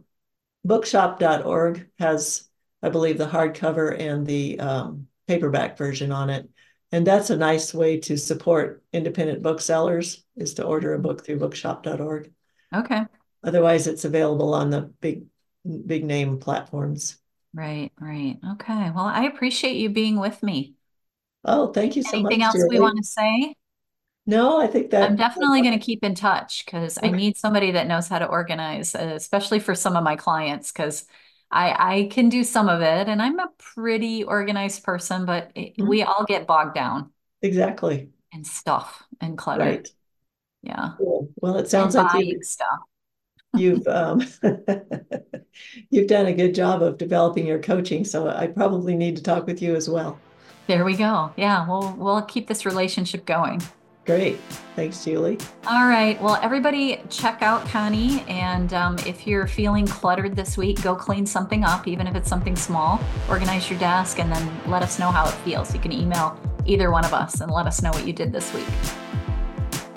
[0.66, 2.50] bookshop.org has,
[2.84, 6.50] I believe, the hardcover and the um, paperback version on it.
[6.92, 11.40] And that's a nice way to support independent booksellers is to order a book through
[11.40, 12.32] bookshop.org.
[12.74, 13.02] Okay.
[13.44, 15.26] Otherwise, it's available on the big,
[15.86, 17.18] big name platforms.
[17.54, 18.38] Right, right.
[18.54, 18.92] Okay.
[18.92, 20.76] Well, I appreciate you being with me.
[21.44, 22.32] Oh, thank you so Anything much.
[22.34, 22.70] Anything else Julie.
[22.70, 23.56] we want to say?
[24.28, 27.72] No, I think that I'm definitely going to keep in touch because I need somebody
[27.72, 31.06] that knows how to organize, especially for some of my clients, because
[31.50, 35.76] I I can do some of it and I'm a pretty organized person, but it,
[35.76, 35.88] mm-hmm.
[35.88, 37.12] we all get bogged down.
[37.42, 38.10] Exactly.
[38.32, 39.64] And stuff and clutter.
[39.64, 39.90] Right.
[40.64, 40.92] Yeah.
[40.98, 41.30] Cool.
[41.38, 42.80] Well, it sounds and like you, stuff.
[43.56, 44.22] you've um,
[45.90, 49.48] you've done a good job of developing your coaching, so I probably need to talk
[49.48, 50.20] with you as well.
[50.68, 51.34] There we go.
[51.38, 53.62] Yeah, we'll we'll keep this relationship going.
[54.06, 54.40] Great.
[54.76, 55.38] Thanks, Julie.
[55.68, 56.20] All right.
[56.22, 58.22] Well, everybody, check out Connie.
[58.28, 62.28] And um, if you're feeling cluttered this week, go clean something up, even if it's
[62.28, 63.00] something small.
[63.30, 65.72] Organize your desk and then let us know how it feels.
[65.74, 68.52] You can email either one of us and let us know what you did this
[68.54, 68.66] week.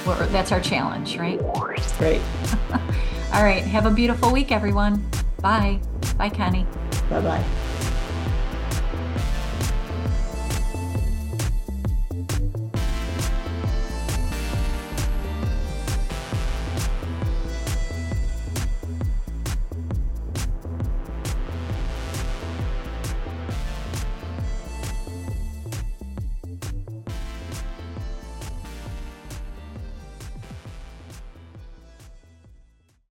[0.04, 1.40] That's our challenge, right?
[1.98, 2.20] Great.
[3.32, 3.62] All right.
[3.64, 5.04] Have a beautiful week, everyone.
[5.40, 5.80] Bye.
[6.16, 6.66] Bye, Connie.
[7.10, 7.44] Bye bye.